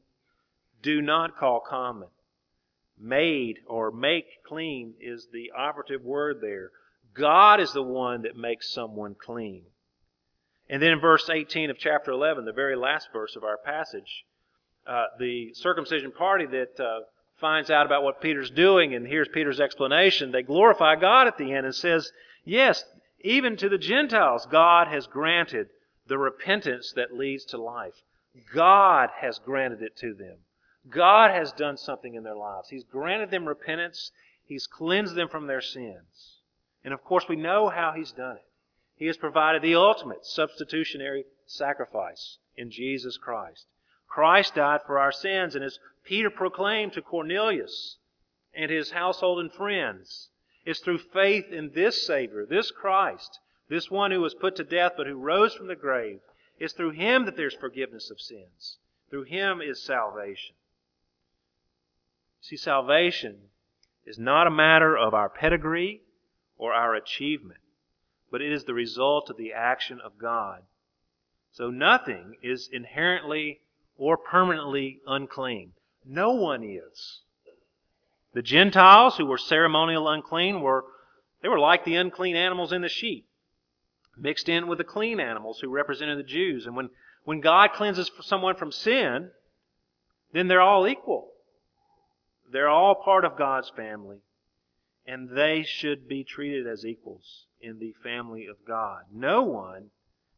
do 0.83 1.01
not 1.01 1.37
call 1.37 1.61
common. 1.61 2.09
Made 2.99 3.59
or 3.67 3.91
make 3.91 4.43
clean 4.47 4.95
is 5.01 5.29
the 5.33 5.53
operative 5.57 6.03
word 6.03 6.39
there. 6.41 6.71
God 7.15 7.61
is 7.61 7.73
the 7.73 7.83
one 7.83 8.23
that 8.23 8.37
makes 8.37 8.73
someone 8.73 9.15
clean. 9.15 9.63
And 10.69 10.83
then 10.83 10.93
in 10.93 11.01
verse 11.01 11.29
18 11.29 11.71
of 11.71 11.79
chapter 11.79 12.11
11, 12.11 12.45
the 12.45 12.53
very 12.53 12.77
last 12.77 13.09
verse 13.13 13.37
of 13.37 13.45
our 13.45 13.59
passage, 13.59 14.25
uh, 14.87 15.05
the 15.19 15.53
circumcision 15.55 16.13
party 16.13 16.47
that 16.47 16.81
uh, 16.81 17.01
finds 17.39 17.71
out 17.71 17.87
about 17.87 18.03
what 18.03 18.21
Peter's 18.21 18.51
doing 18.51 18.95
and 18.95 19.07
hears 19.07 19.29
Peter's 19.29 19.61
explanation, 19.61 20.33
they 20.33 20.43
glorify 20.43 20.97
God 20.97 21.27
at 21.27 21.39
the 21.39 21.53
end 21.53 21.67
and 21.67 21.75
says, 21.75 22.11
yes, 22.45 22.85
even 23.21 23.57
to 23.57 23.69
the 23.69 23.79
Gentiles, 23.79 24.47
God 24.51 24.89
has 24.89 25.07
granted 25.07 25.69
the 26.07 26.19
repentance 26.19 26.93
that 26.97 27.15
leads 27.15 27.45
to 27.47 27.59
life. 27.59 27.95
God 28.55 29.11
has 29.21 29.39
granted 29.39 29.83
it 29.83 29.97
to 29.97 30.15
them. 30.15 30.37
God 30.89 31.31
has 31.31 31.53
done 31.53 31.77
something 31.77 32.15
in 32.15 32.23
their 32.23 32.37
lives. 32.37 32.69
He's 32.69 32.85
granted 32.85 33.31
them 33.31 33.49
repentance. 33.49 34.13
He's 34.45 34.67
cleansed 34.67 35.15
them 35.15 35.29
from 35.29 35.47
their 35.47 35.61
sins. 35.61 36.41
And 36.85 36.95
of 36.95 37.03
course, 37.03 37.27
we 37.29 37.37
know 37.37 37.69
how 37.69 37.93
He's 37.93 38.13
done 38.13 38.37
it. 38.37 38.45
He 38.95 39.07
has 39.07 39.17
provided 39.17 39.63
the 39.63 39.75
ultimate 39.75 40.25
substitutionary 40.25 41.25
sacrifice 41.47 42.39
in 42.57 42.71
Jesus 42.71 43.19
Christ. 43.19 43.67
Christ 44.07 44.55
died 44.55 44.81
for 44.87 44.99
our 44.99 45.13
sins, 45.13 45.55
and 45.55 45.65
as 45.65 45.79
Peter 46.05 46.31
proclaimed 46.31 46.93
to 46.93 47.03
Cornelius 47.03 47.99
and 48.55 48.71
his 48.71 48.93
household 48.93 49.41
and 49.41 49.53
friends, 49.53 50.31
it's 50.67 50.81
through 50.81 50.99
faith 50.99 51.53
in 51.53 51.71
this 51.75 52.05
Savior, 52.05 52.45
this 52.45 52.73
Christ, 52.73 53.39
this 53.69 53.89
one 53.89 54.11
who 54.11 54.21
was 54.21 54.35
put 54.35 54.57
to 54.57 54.65
death 54.65 54.93
but 54.97 55.07
who 55.07 55.15
rose 55.15 55.55
from 55.55 55.69
the 55.69 55.77
grave. 55.77 56.19
It's 56.59 56.73
through 56.75 56.91
him 56.91 57.25
that 57.25 57.37
there's 57.37 57.55
forgiveness 57.55 58.11
of 58.11 58.21
sins. 58.21 58.79
Through 59.09 59.25
him 59.25 59.63
is 59.63 59.83
salvation. 59.83 60.57
See, 62.41 62.57
salvation 62.57 63.37
is 64.05 64.19
not 64.19 64.49
a 64.49 64.51
matter 64.51 64.97
of 64.97 65.15
our 65.15 65.29
pedigree 65.29 66.03
or 66.59 66.73
our 66.73 66.95
achievement, 66.95 67.61
but 68.31 68.43
it 68.43 68.53
is 68.53 68.65
the 68.65 68.75
result 68.75 69.31
of 69.31 69.37
the 69.37 69.53
action 69.53 70.01
of 70.05 70.19
God. 70.19 70.63
So 71.53 71.71
nothing 71.71 72.37
is 72.43 72.69
inherently 72.73 73.61
or 73.97 74.17
permanently 74.17 75.01
unclean. 75.07 75.73
No 76.05 76.33
one 76.33 76.65
is. 76.65 77.21
The 78.37 78.43
Gentiles 78.43 79.17
who 79.17 79.25
were 79.25 79.39
ceremonial 79.39 80.07
unclean 80.11 80.61
were 80.61 80.85
they 81.41 81.49
were 81.49 81.59
like 81.59 81.87
the 81.87 81.97
unclean 81.97 82.37
animals 82.37 82.71
in 82.71 82.83
the 82.83 82.89
sheep, 82.91 83.27
mixed 84.15 84.51
in 84.51 84.67
with 84.67 84.77
the 84.77 84.85
clean 84.85 85.21
animals 85.21 85.59
who 85.59 85.71
represented 85.71 86.19
the 86.19 86.23
Jews. 86.23 86.67
And 86.67 86.77
when, 86.77 86.91
when 87.25 87.41
God 87.41 87.73
cleanses 87.73 88.11
someone 88.21 88.55
from 88.55 88.73
sin, 88.73 89.31
then 90.35 90.49
they're 90.49 90.61
all 90.61 90.87
equal. 90.87 91.31
They're 92.53 92.69
all 92.69 92.95
part 93.03 93.25
of 93.25 93.39
God's 93.39 93.71
family, 93.71 94.19
and 95.07 95.31
they 95.31 95.63
should 95.63 96.07
be 96.07 96.23
treated 96.23 96.67
as 96.67 96.85
equals 96.85 97.47
in 97.63 97.79
the 97.79 97.95
family 98.03 98.49
of 98.49 98.57
God. 98.69 99.05
No 99.11 99.45
one 99.45 99.89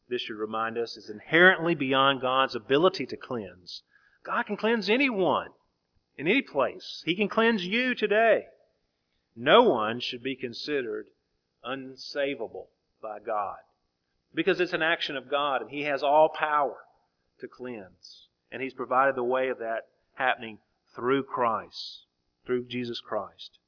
this 0.09 0.23
should 0.23 0.37
remind 0.37 0.79
us, 0.79 0.97
is 0.97 1.11
inherently 1.11 1.75
beyond 1.75 2.21
God's 2.21 2.55
ability 2.55 3.07
to 3.07 3.17
cleanse. 3.17 3.83
God 4.23 4.45
can 4.45 4.57
cleanse 4.57 4.89
anyone 4.89 5.49
in 6.19 6.29
any 6.29 6.43
place. 6.43 7.03
He 7.07 7.15
can 7.15 7.29
cleanse 7.29 7.65
you 7.65 7.95
today. 7.95 8.47
No 9.35 9.63
one 9.63 10.01
should 10.01 10.23
be 10.23 10.37
considered 10.37 11.07
unsavable 11.65 12.67
by 13.01 13.19
God 13.21 13.59
because 14.35 14.61
it's 14.61 14.73
an 14.73 14.83
action 14.83 15.17
of 15.17 15.31
God 15.31 15.63
and 15.63 15.71
He 15.71 15.83
has 15.83 16.03
all 16.03 16.29
power 16.29 16.77
to 17.41 17.49
cleanse. 17.49 18.27
And 18.53 18.61
He's 18.61 18.75
provided 18.75 19.15
the 19.15 19.25
way 19.25 19.49
of 19.49 19.59
that 19.61 19.87
happening 20.15 20.59
through 20.95 21.23
Christ, 21.23 22.05
through 22.45 22.65
Jesus 22.65 23.01
Christ. 23.01 23.59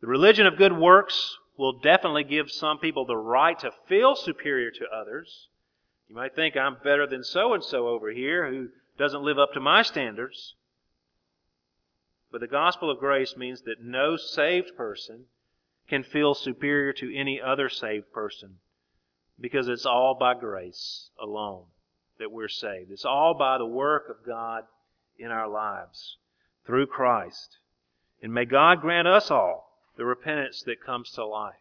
The 0.00 0.06
religion 0.06 0.46
of 0.46 0.58
good 0.58 0.76
works 0.76 1.38
will 1.56 1.78
definitely 1.78 2.24
give 2.24 2.50
some 2.50 2.78
people 2.78 3.06
the 3.06 3.16
right 3.16 3.58
to 3.60 3.70
feel 3.88 4.16
superior 4.16 4.70
to 4.72 4.86
others 4.92 5.48
you 6.08 6.14
might 6.14 6.34
think 6.34 6.56
I'm 6.56 6.76
better 6.84 7.06
than 7.06 7.24
so 7.24 7.54
and 7.54 7.64
so 7.64 7.88
over 7.88 8.10
here 8.10 8.50
who 8.50 8.68
doesn't 8.98 9.22
live 9.22 9.38
up 9.38 9.52
to 9.54 9.60
my 9.60 9.82
standards. 9.82 10.54
But 12.34 12.40
the 12.40 12.48
gospel 12.48 12.90
of 12.90 12.98
grace 12.98 13.36
means 13.36 13.62
that 13.62 13.80
no 13.80 14.16
saved 14.16 14.76
person 14.76 15.26
can 15.86 16.02
feel 16.02 16.34
superior 16.34 16.92
to 16.94 17.16
any 17.16 17.40
other 17.40 17.68
saved 17.68 18.12
person 18.12 18.56
because 19.38 19.68
it's 19.68 19.86
all 19.86 20.16
by 20.16 20.34
grace 20.34 21.10
alone 21.22 21.66
that 22.18 22.32
we're 22.32 22.48
saved. 22.48 22.90
It's 22.90 23.04
all 23.04 23.34
by 23.34 23.56
the 23.56 23.64
work 23.64 24.08
of 24.10 24.26
God 24.26 24.64
in 25.16 25.30
our 25.30 25.46
lives 25.46 26.16
through 26.66 26.88
Christ. 26.88 27.58
And 28.20 28.34
may 28.34 28.46
God 28.46 28.80
grant 28.80 29.06
us 29.06 29.30
all 29.30 29.70
the 29.96 30.04
repentance 30.04 30.64
that 30.64 30.82
comes 30.84 31.12
to 31.12 31.24
life. 31.24 31.54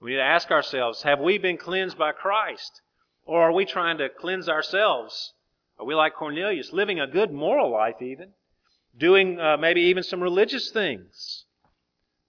We 0.00 0.12
need 0.12 0.16
to 0.16 0.22
ask 0.22 0.50
ourselves, 0.50 1.02
have 1.02 1.20
we 1.20 1.36
been 1.36 1.58
cleansed 1.58 1.98
by 1.98 2.12
Christ? 2.12 2.80
Or 3.26 3.42
are 3.42 3.52
we 3.52 3.66
trying 3.66 3.98
to 3.98 4.08
cleanse 4.08 4.48
ourselves? 4.48 5.34
Are 5.78 5.84
we 5.84 5.94
like 5.94 6.14
Cornelius, 6.14 6.72
living 6.72 6.98
a 6.98 7.06
good 7.06 7.30
moral 7.30 7.70
life 7.70 8.00
even? 8.00 8.30
Doing 8.98 9.38
uh, 9.38 9.56
maybe 9.56 9.82
even 9.82 10.02
some 10.02 10.22
religious 10.22 10.70
things? 10.70 11.44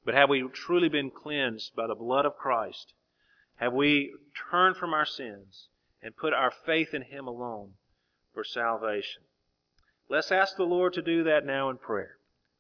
But 0.05 0.13
have 0.13 0.29
we 0.29 0.47
truly 0.53 0.87
been 0.87 1.11
cleansed 1.11 1.75
by 1.75 1.87
the 1.87 1.95
blood 1.95 2.25
of 2.25 2.37
Christ? 2.37 2.93
Have 3.55 3.73
we 3.73 4.13
turned 4.51 4.77
from 4.77 4.93
our 4.93 5.05
sins 5.05 5.67
and 6.01 6.15
put 6.15 6.33
our 6.33 6.51
faith 6.51 6.93
in 6.93 7.01
Him 7.01 7.27
alone 7.27 7.73
for 8.33 8.43
salvation? 8.43 9.23
Let's 10.09 10.31
ask 10.31 10.55
the 10.55 10.63
Lord 10.63 10.93
to 10.93 11.01
do 11.01 11.23
that 11.23 11.45
now 11.45 11.69
in 11.69 11.77
prayer. 11.77 12.18